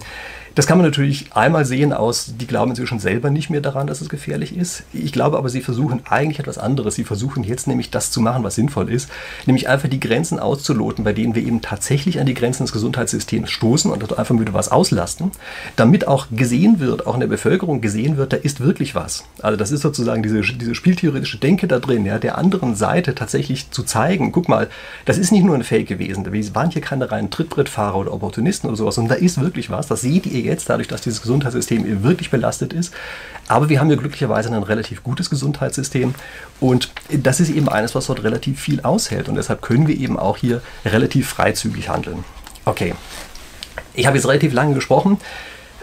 das 0.58 0.66
kann 0.66 0.80
man 0.80 0.88
natürlich 0.88 1.28
einmal 1.36 1.66
sehen 1.66 1.94
aus, 1.94 2.34
die 2.36 2.48
glauben 2.48 2.72
inzwischen 2.72 2.98
selber 2.98 3.30
nicht 3.30 3.52
mehr 3.52 3.62
daran, 3.62 3.86
dass 3.86 4.02
es 4.02 4.10
gefährlich 4.10 4.58
ist. 4.58 4.82
Ich 4.92 5.12
glaube 5.12 5.38
aber, 5.38 5.50
sie 5.50 5.62
versuchen 5.62 6.02
eigentlich 6.10 6.40
etwas 6.40 6.58
anderes. 6.58 6.96
Sie 6.96 7.04
versuchen 7.04 7.44
jetzt 7.44 7.68
nämlich 7.68 7.92
das 7.92 8.10
zu 8.10 8.22
machen, 8.22 8.44
was 8.44 8.56
sinnvoll 8.56 8.92
ist, 8.92 9.08
nämlich 9.46 9.70
einfach 9.70 9.88
die 9.88 10.00
Grenzen 10.00 10.40
auszuloten, 10.40 11.04
bei 11.04 11.14
denen 11.14 11.36
wir 11.36 11.44
eben 11.44 11.62
tatsächlich 11.62 12.20
an 12.20 12.26
die 12.26 12.34
Grenzen 12.34 12.64
des 12.64 12.74
Gesundheitssystems 12.74 13.52
stoßen 13.52 13.92
und 13.92 14.18
einfach 14.18 14.40
wieder 14.40 14.56
was 14.56 14.72
auslasten, 14.72 15.30
damit 15.76 16.08
auch 16.08 16.26
gesehen 16.32 16.80
wird, 16.80 17.06
auch 17.06 17.14
in 17.14 17.20
der 17.20 17.28
Bevölkerung 17.28 17.80
gesehen 17.80 18.18
wird, 18.18 18.34
da 18.34 18.38
ist 18.38 18.60
wirklich 18.60 18.96
was. 18.96 19.26
Also 19.44 19.58
das 19.58 19.70
ist 19.70 19.82
sozusagen 19.82 20.24
diese, 20.24 20.42
diese 20.42 20.74
spieltheoretische 20.74 21.38
Denke 21.38 21.68
da 21.68 21.78
drin, 21.78 22.04
ja, 22.04 22.18
der 22.18 22.36
anderen 22.36 22.76
Seite 22.76 23.14
tatsächlich 23.14 23.70
zu 23.70 23.84
zeigen, 23.84 24.32
guck 24.32 24.50
mal, 24.50 24.70
das 25.06 25.20
ist 25.20 25.32
nicht 25.32 25.44
nur 25.44 25.54
ein 25.54 25.64
Fake 25.64 25.88
gewesen, 25.88 26.26
wir 26.26 26.56
waren 26.56 26.72
hier 26.72 26.82
keine 26.82 27.12
reinen 27.12 27.30
Trittbrettfahrer 27.30 27.98
oder 27.98 28.12
Opportunisten 28.12 28.68
oder 28.68 28.78
sowas, 28.78 28.96
sondern 28.96 29.20
da 29.20 29.24
ist 29.24 29.40
wirklich 29.40 29.70
was, 29.70 29.86
das 29.86 30.02
seht 30.02 30.26
ihr 30.26 30.47
jetzt, 30.48 30.70
dadurch, 30.70 30.88
dass 30.88 31.02
dieses 31.02 31.22
Gesundheitssystem 31.22 32.04
wirklich 32.04 32.32
belastet 32.32 32.74
ist. 32.74 32.94
Aber 33.48 33.70
wir 33.70 33.80
haben 33.80 33.90
ja 33.90 33.96
glücklicherweise 33.96 34.54
ein 34.54 34.64
relativ 34.64 35.04
gutes 35.04 35.30
Gesundheitssystem 35.30 36.16
und 36.60 36.92
das 37.12 37.40
ist 37.40 37.50
eben 37.50 37.70
eines, 37.70 37.94
was 37.96 38.08
dort 38.08 38.24
relativ 38.24 38.60
viel 38.60 38.82
aushält 38.82 39.30
und 39.30 39.36
deshalb 39.36 39.62
können 39.62 39.88
wir 39.88 39.96
eben 39.98 40.18
auch 40.18 40.38
hier 40.38 40.62
relativ 40.86 41.30
freizügig 41.30 41.90
handeln. 41.90 42.24
Okay, 42.66 42.96
ich 43.94 44.06
habe 44.06 44.18
jetzt 44.18 44.28
relativ 44.28 44.54
lange 44.54 44.74
gesprochen. 44.74 45.20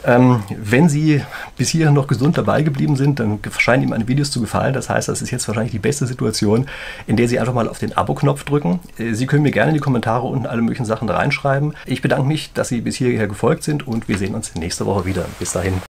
Ähm, 0.06 0.42
wenn 0.50 0.88
Sie 0.88 1.22
bis 1.56 1.70
hierhin 1.70 1.94
noch 1.94 2.06
gesund 2.06 2.36
dabei 2.38 2.62
geblieben 2.62 2.96
sind, 2.96 3.20
dann 3.20 3.38
scheinen 3.58 3.82
Ihnen 3.82 3.90
meine 3.90 4.08
Videos 4.08 4.30
zu 4.30 4.40
gefallen. 4.40 4.74
Das 4.74 4.90
heißt, 4.90 5.08
das 5.08 5.22
ist 5.22 5.30
jetzt 5.30 5.46
wahrscheinlich 5.48 5.72
die 5.72 5.78
beste 5.78 6.06
Situation, 6.06 6.66
in 7.06 7.16
der 7.16 7.28
Sie 7.28 7.38
einfach 7.38 7.54
mal 7.54 7.68
auf 7.68 7.78
den 7.78 7.96
Abo-Knopf 7.96 8.44
drücken. 8.44 8.80
Äh, 8.98 9.14
Sie 9.14 9.26
können 9.26 9.42
mir 9.42 9.52
gerne 9.52 9.70
in 9.70 9.74
die 9.74 9.80
Kommentare 9.80 10.26
unten 10.26 10.46
alle 10.46 10.62
möglichen 10.62 10.84
Sachen 10.84 11.08
reinschreiben. 11.08 11.74
Ich 11.86 12.02
bedanke 12.02 12.26
mich, 12.26 12.52
dass 12.52 12.68
Sie 12.68 12.80
bis 12.80 12.96
hierher 12.96 13.26
gefolgt 13.26 13.62
sind 13.62 13.86
und 13.86 14.08
wir 14.08 14.18
sehen 14.18 14.34
uns 14.34 14.54
nächste 14.54 14.86
Woche 14.86 15.04
wieder. 15.04 15.26
Bis 15.38 15.52
dahin. 15.52 15.74